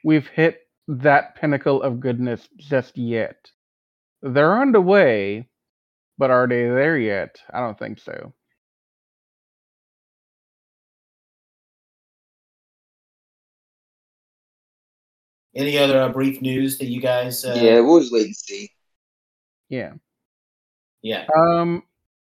we've 0.04 0.28
hit 0.28 0.60
that 0.88 1.36
pinnacle 1.36 1.82
of 1.82 2.00
goodness 2.00 2.48
just 2.58 2.98
yet. 2.98 3.38
They're 4.22 4.54
on 4.54 4.72
the 4.72 4.82
way, 4.82 5.50
but 6.18 6.32
are 6.32 6.48
they 6.48 6.64
there 6.64 6.98
yet? 6.98 7.38
I 7.52 7.60
don't 7.60 7.78
think 7.78 8.00
so. 8.00 8.34
Any 15.56 15.78
other 15.78 16.02
uh, 16.02 16.10
brief 16.10 16.42
news 16.42 16.78
that 16.78 16.86
you 16.86 17.02
guys? 17.02 17.44
Uh, 17.44 17.58
yeah, 17.60 17.80
we'll 17.80 18.00
just 18.00 18.14
wait 18.14 18.28
and 18.28 18.36
see. 18.36 18.70
Yeah. 19.70 19.94
yeah. 21.02 21.26
Um, 21.36 21.84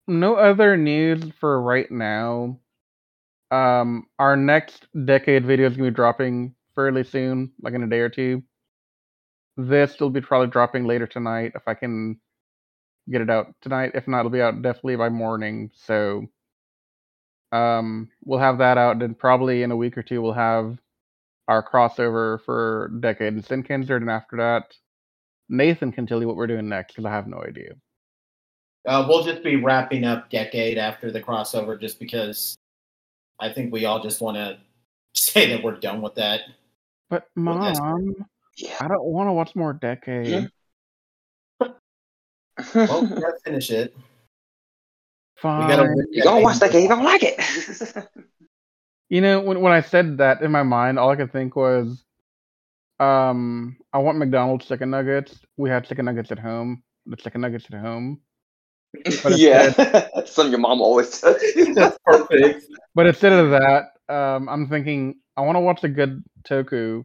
no 0.06 0.34
other 0.34 0.76
news 0.76 1.24
for 1.40 1.60
right 1.60 1.90
now. 1.90 2.58
Um, 3.50 4.06
our 4.18 4.36
next 4.36 4.86
decade 5.04 5.46
video 5.46 5.68
is 5.68 5.76
gonna 5.76 5.90
be 5.90 5.94
dropping 5.94 6.54
fairly 6.74 7.04
soon, 7.04 7.52
like 7.60 7.74
in 7.74 7.82
a 7.82 7.88
day 7.88 8.00
or 8.00 8.08
two. 8.08 8.42
This 9.56 9.98
will 9.98 10.10
be 10.10 10.20
probably 10.20 10.48
dropping 10.48 10.84
later 10.84 11.06
tonight 11.06 11.52
if 11.54 11.62
I 11.66 11.74
can 11.74 12.20
get 13.10 13.22
it 13.22 13.30
out 13.30 13.54
tonight. 13.62 13.92
If 13.94 14.06
not, 14.08 14.20
it'll 14.20 14.30
be 14.30 14.42
out 14.42 14.60
definitely 14.62 14.96
by 14.96 15.08
morning. 15.08 15.70
So, 15.74 16.26
um, 17.52 18.10
we'll 18.24 18.40
have 18.40 18.58
that 18.58 18.76
out. 18.76 18.98
Then 18.98 19.14
probably 19.14 19.62
in 19.62 19.70
a 19.70 19.76
week 19.76 19.96
or 19.96 20.02
two, 20.02 20.20
we'll 20.20 20.32
have 20.32 20.76
our 21.48 21.62
crossover 21.66 22.40
for 22.44 22.90
decade 23.00 23.32
and 23.34 23.44
Shinkenger. 23.44 23.96
And 23.96 24.10
after 24.10 24.36
that, 24.38 24.74
Nathan 25.48 25.92
can 25.92 26.06
tell 26.06 26.20
you 26.20 26.26
what 26.26 26.36
we're 26.36 26.46
doing 26.46 26.68
next 26.68 26.92
because 26.92 27.04
I 27.04 27.10
have 27.10 27.26
no 27.26 27.42
idea. 27.42 27.72
Uh, 28.86 29.04
we'll 29.08 29.24
just 29.24 29.42
be 29.42 29.56
wrapping 29.56 30.04
up 30.04 30.30
Decade 30.30 30.78
after 30.78 31.10
the 31.10 31.20
crossover, 31.20 31.80
just 31.80 31.98
because 31.98 32.56
I 33.40 33.52
think 33.52 33.72
we 33.72 33.84
all 33.84 34.00
just 34.02 34.20
want 34.20 34.36
to 34.36 34.58
say 35.14 35.50
that 35.50 35.62
we're 35.62 35.78
done 35.78 36.02
with 36.02 36.14
that. 36.16 36.42
But 37.10 37.26
Well, 37.36 37.58
mom, 37.58 38.14
Yeah. 38.56 38.76
I 38.80 38.88
don't 38.88 39.04
want 39.04 39.28
to 39.28 39.32
watch 39.32 39.54
more 39.56 39.72
Decade. 39.72 40.26
Yeah. 40.28 40.46
Well, 42.74 43.02
we 43.02 43.08
gotta 43.08 43.36
finish 43.44 43.70
it. 43.70 43.94
We 43.96 44.02
Fine. 45.42 45.68
gotta. 45.68 45.94
you 46.10 46.22
gonna 46.22 46.40
watch 46.40 46.58
that 46.60 46.72
game, 46.72 46.84
you 46.84 46.88
gonna 46.88 47.04
like 47.04 47.22
it. 47.22 47.38
You 49.08 49.20
know, 49.20 49.40
when 49.40 49.60
when 49.60 49.72
I 49.72 49.82
said 49.82 50.18
that 50.18 50.42
in 50.42 50.50
my 50.50 50.62
mind, 50.62 50.98
all 50.98 51.10
I 51.10 51.16
could 51.16 51.32
think 51.32 51.54
was, 51.54 52.04
um, 52.98 53.76
I 53.92 53.98
want 53.98 54.18
McDonald's 54.18 54.66
chicken 54.66 54.90
nuggets. 54.90 55.38
We 55.56 55.70
had 55.70 55.86
chicken 55.86 56.04
nuggets 56.04 56.32
at 56.32 56.38
home. 56.38 56.82
The 57.06 57.16
chicken 57.16 57.40
nuggets 57.40 57.66
at 57.72 57.80
home. 57.80 58.20
Yeah, 59.28 59.68
that's 59.70 60.32
something 60.34 60.52
your 60.52 60.60
mom 60.60 60.80
always 60.80 61.12
says. 61.12 61.40
That's 61.74 61.98
perfect. 62.04 62.66
But 62.94 63.06
instead 63.06 63.32
of 63.32 63.50
that, 63.50 63.90
um, 64.12 64.48
I'm 64.48 64.68
thinking 64.68 65.16
I 65.36 65.42
want 65.42 65.56
to 65.56 65.60
watch 65.60 65.84
a 65.84 65.88
good 65.88 66.24
Toku, 66.48 67.04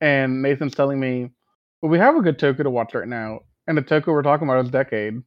and 0.00 0.42
Nathan's 0.42 0.74
telling 0.74 1.00
me, 1.00 1.30
well, 1.82 1.90
we 1.90 1.98
have 1.98 2.16
a 2.16 2.22
good 2.22 2.38
Toku 2.38 2.62
to 2.62 2.70
watch 2.70 2.94
right 2.94 3.08
now, 3.08 3.40
and 3.66 3.76
the 3.76 3.82
Toku 3.82 4.06
we're 4.08 4.22
talking 4.22 4.48
about 4.48 4.64
is 4.64 4.70
Decade. 4.70 5.22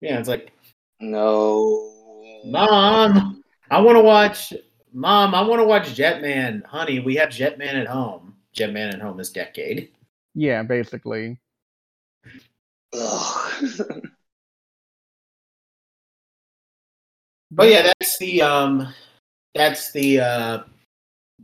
Yeah, 0.00 0.20
it's 0.20 0.28
like, 0.28 0.52
no. 1.00 1.97
Mom, 2.44 3.42
I 3.70 3.80
want 3.80 3.96
to 3.96 4.02
watch. 4.02 4.52
Mom, 4.92 5.34
I 5.34 5.42
want 5.42 5.60
to 5.60 5.64
watch 5.64 5.94
Jetman. 5.94 6.64
Honey, 6.64 7.00
we 7.00 7.14
have 7.16 7.28
Jetman 7.28 7.74
at 7.74 7.86
home. 7.86 8.34
Jetman 8.56 8.94
at 8.94 9.00
home 9.00 9.20
is 9.20 9.30
Decade. 9.30 9.90
Yeah, 10.34 10.62
basically. 10.62 11.38
But 17.50 17.68
yeah, 17.68 17.82
that's 17.82 18.18
the 18.18 18.42
um, 18.42 18.92
that's 19.54 19.90
the 19.92 20.20
uh, 20.20 20.58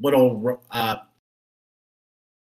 little 0.00 0.60
uh, 0.70 0.96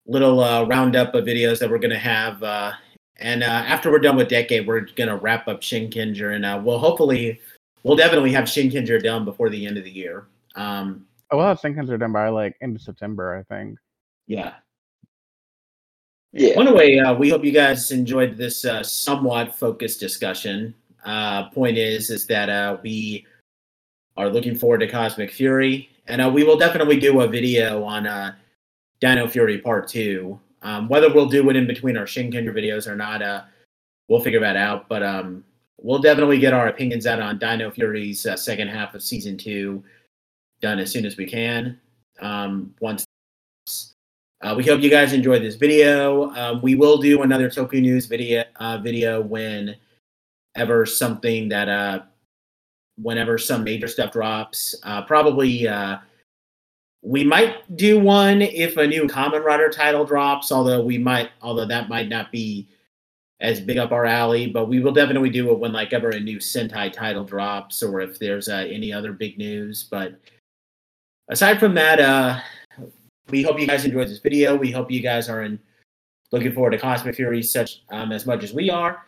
little 0.06 0.40
uh, 0.40 0.64
roundup 0.64 1.14
of 1.14 1.24
videos 1.24 1.60
that 1.60 1.70
we're 1.70 1.78
gonna 1.78 1.98
have. 1.98 2.42
Uh, 2.42 2.72
and 3.16 3.42
uh, 3.42 3.46
after 3.46 3.90
we're 3.90 4.00
done 4.00 4.16
with 4.16 4.28
Decade, 4.28 4.66
we're 4.66 4.86
gonna 4.96 5.16
wrap 5.16 5.46
up 5.46 5.60
Shinkenger, 5.60 6.34
and 6.34 6.44
uh, 6.44 6.60
we'll 6.62 6.78
hopefully, 6.78 7.40
we'll 7.82 7.96
definitely 7.96 8.32
have 8.32 8.44
Shinkenger 8.44 9.02
done 9.02 9.24
before 9.24 9.50
the 9.50 9.66
end 9.66 9.78
of 9.78 9.84
the 9.84 9.90
year. 9.90 10.26
Um, 10.54 11.06
Oh, 11.30 11.38
well, 11.38 11.56
Shinkenger 11.56 11.98
done 11.98 12.12
by 12.12 12.28
like 12.28 12.56
end 12.60 12.76
of 12.76 12.82
September, 12.82 13.34
I 13.34 13.42
think. 13.54 13.78
yeah. 14.26 14.54
yeah. 16.32 16.52
Well, 16.56 16.68
anyway, 16.68 16.98
uh, 16.98 17.14
we 17.14 17.30
hope 17.30 17.42
you 17.44 17.52
guys 17.52 17.90
enjoyed 17.90 18.36
this 18.36 18.64
uh, 18.66 18.82
somewhat 18.82 19.54
focused 19.54 19.98
discussion. 19.98 20.74
Uh, 21.04 21.48
point 21.50 21.78
is, 21.78 22.10
is 22.10 22.26
that 22.26 22.48
uh, 22.50 22.76
we 22.82 23.26
are 24.18 24.28
looking 24.28 24.54
forward 24.54 24.80
to 24.80 24.86
Cosmic 24.86 25.30
Fury, 25.30 25.88
and 26.06 26.20
uh, 26.20 26.30
we 26.30 26.44
will 26.44 26.58
definitely 26.58 27.00
do 27.00 27.22
a 27.22 27.26
video 27.26 27.82
on 27.82 28.06
uh, 28.06 28.34
Dino 29.00 29.26
Fury 29.26 29.58
Part 29.58 29.88
Two. 29.88 30.38
Um, 30.60 30.86
whether 30.88 31.12
we'll 31.12 31.26
do 31.26 31.48
it 31.50 31.56
in 31.56 31.66
between 31.66 31.96
our 31.96 32.04
Shinkenger 32.04 32.54
videos 32.54 32.86
or 32.86 32.94
not, 32.94 33.22
uh, 33.22 33.42
we'll 34.08 34.20
figure 34.20 34.40
that 34.40 34.56
out. 34.56 34.86
But 34.88 35.02
um, 35.02 35.44
we'll 35.80 36.00
definitely 36.00 36.38
get 36.38 36.52
our 36.52 36.68
opinions 36.68 37.06
out 37.06 37.20
on 37.20 37.38
Dino 37.38 37.70
Fury's 37.70 38.26
uh, 38.26 38.36
second 38.36 38.68
half 38.68 38.94
of 38.94 39.02
season 39.02 39.36
two 39.36 39.82
done 40.60 40.78
as 40.78 40.90
soon 40.90 41.04
as 41.04 41.16
we 41.16 41.26
can. 41.26 41.78
Um, 42.20 42.74
once 42.80 43.04
uh, 44.42 44.54
we 44.56 44.64
hope 44.64 44.80
you 44.80 44.90
guys 44.90 45.12
enjoyed 45.12 45.42
this 45.42 45.54
video. 45.54 46.30
Um, 46.30 46.60
we 46.62 46.74
will 46.74 46.98
do 46.98 47.22
another 47.22 47.48
Toku 47.48 47.80
News 47.80 48.06
video 48.06 48.44
uh, 48.56 48.78
video 48.78 49.20
whenever 49.20 50.84
something 50.84 51.48
that 51.48 51.68
uh, 51.68 52.00
whenever 52.96 53.38
some 53.38 53.62
major 53.62 53.86
stuff 53.86 54.12
drops. 54.12 54.74
Uh, 54.82 55.02
probably 55.02 55.68
uh, 55.68 55.98
we 57.02 57.22
might 57.22 57.76
do 57.76 58.00
one 58.00 58.42
if 58.42 58.76
a 58.76 58.86
new 58.86 59.04
Kamen 59.04 59.44
Rider 59.44 59.68
title 59.68 60.04
drops. 60.04 60.50
Although 60.50 60.82
we 60.82 60.98
might, 60.98 61.30
although 61.40 61.66
that 61.66 61.88
might 61.88 62.08
not 62.08 62.32
be 62.32 62.68
as 63.42 63.60
big 63.60 63.76
up 63.76 63.92
our 63.92 64.06
alley. 64.06 64.46
But 64.46 64.68
we 64.68 64.80
will 64.80 64.92
definitely 64.92 65.28
do 65.28 65.50
it 65.50 65.58
when 65.58 65.72
like 65.72 65.92
ever 65.92 66.10
a 66.10 66.20
new 66.20 66.38
Sentai 66.38 66.90
title 66.90 67.24
drops 67.24 67.82
or 67.82 68.00
if 68.00 68.18
there's 68.18 68.48
uh, 68.48 68.66
any 68.70 68.92
other 68.92 69.12
big 69.12 69.36
news. 69.36 69.88
But 69.90 70.18
aside 71.28 71.60
from 71.60 71.74
that, 71.74 72.00
uh, 72.00 72.40
we 73.28 73.42
hope 73.42 73.60
you 73.60 73.66
guys 73.66 73.84
enjoyed 73.84 74.08
this 74.08 74.18
video. 74.20 74.56
We 74.56 74.70
hope 74.70 74.90
you 74.90 75.00
guys 75.00 75.28
are 75.28 75.42
in, 75.42 75.58
looking 76.30 76.52
forward 76.52 76.70
to 76.70 76.78
Cosmic 76.78 77.16
Fury 77.16 77.42
such 77.42 77.82
um, 77.90 78.12
as 78.12 78.24
much 78.24 78.42
as 78.42 78.54
we 78.54 78.70
are. 78.70 79.04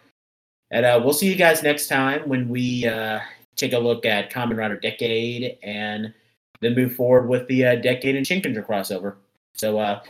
And 0.70 0.85
uh, 0.85 1.01
we'll 1.03 1.14
see 1.14 1.28
you 1.28 1.37
guys 1.37 1.62
next 1.62 1.87
time 1.87 2.28
when 2.28 2.49
we 2.49 2.87
uh, 2.87 3.20
take 3.55 3.72
a 3.72 3.78
look 3.78 4.05
at 4.05 4.32
Kamen 4.32 4.57
Rider 4.57 4.78
Decade 4.78 5.59
and 5.62 6.12
then 6.61 6.74
move 6.74 6.95
forward 6.95 7.28
with 7.28 7.47
the 7.47 7.64
uh, 7.64 7.74
Decade 7.76 8.16
and 8.16 8.26
Shinkenger 8.26 8.66
crossover. 8.66 9.14
So 9.55 9.78
uh, 9.78 10.03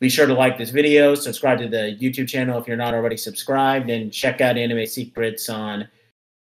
be 0.00 0.08
sure 0.08 0.26
to 0.26 0.34
like 0.34 0.56
this 0.56 0.70
video, 0.70 1.14
subscribe 1.14 1.58
to 1.58 1.68
the 1.68 1.96
YouTube 2.00 2.28
channel 2.28 2.58
if 2.58 2.68
you're 2.68 2.76
not 2.76 2.94
already 2.94 3.16
subscribed, 3.16 3.90
and 3.90 4.12
check 4.12 4.40
out 4.40 4.56
Anime 4.56 4.86
Secrets 4.86 5.48
on 5.48 5.88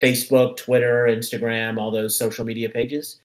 Facebook, 0.03 0.57
Twitter, 0.57 1.07
Instagram, 1.09 1.79
all 1.79 1.91
those 1.91 2.17
social 2.17 2.45
media 2.45 2.69
pages. 2.69 3.21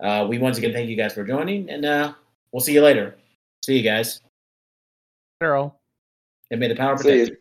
Uh, 0.00 0.26
we 0.28 0.38
once 0.38 0.58
again 0.58 0.72
thank 0.72 0.88
you 0.88 0.96
guys 0.96 1.12
for 1.12 1.24
joining, 1.24 1.70
and 1.70 1.84
uh, 1.84 2.12
we'll 2.52 2.60
see 2.60 2.72
you 2.72 2.82
later. 2.82 3.16
See 3.64 3.76
you 3.76 3.82
guys. 3.82 4.20
Carol. 5.40 5.78
And 6.50 6.58
may 6.58 6.68
the 6.68 6.74
power 6.74 6.96
See 6.98 7.04
protect 7.04 7.28
you. 7.28 7.34
you. 7.34 7.39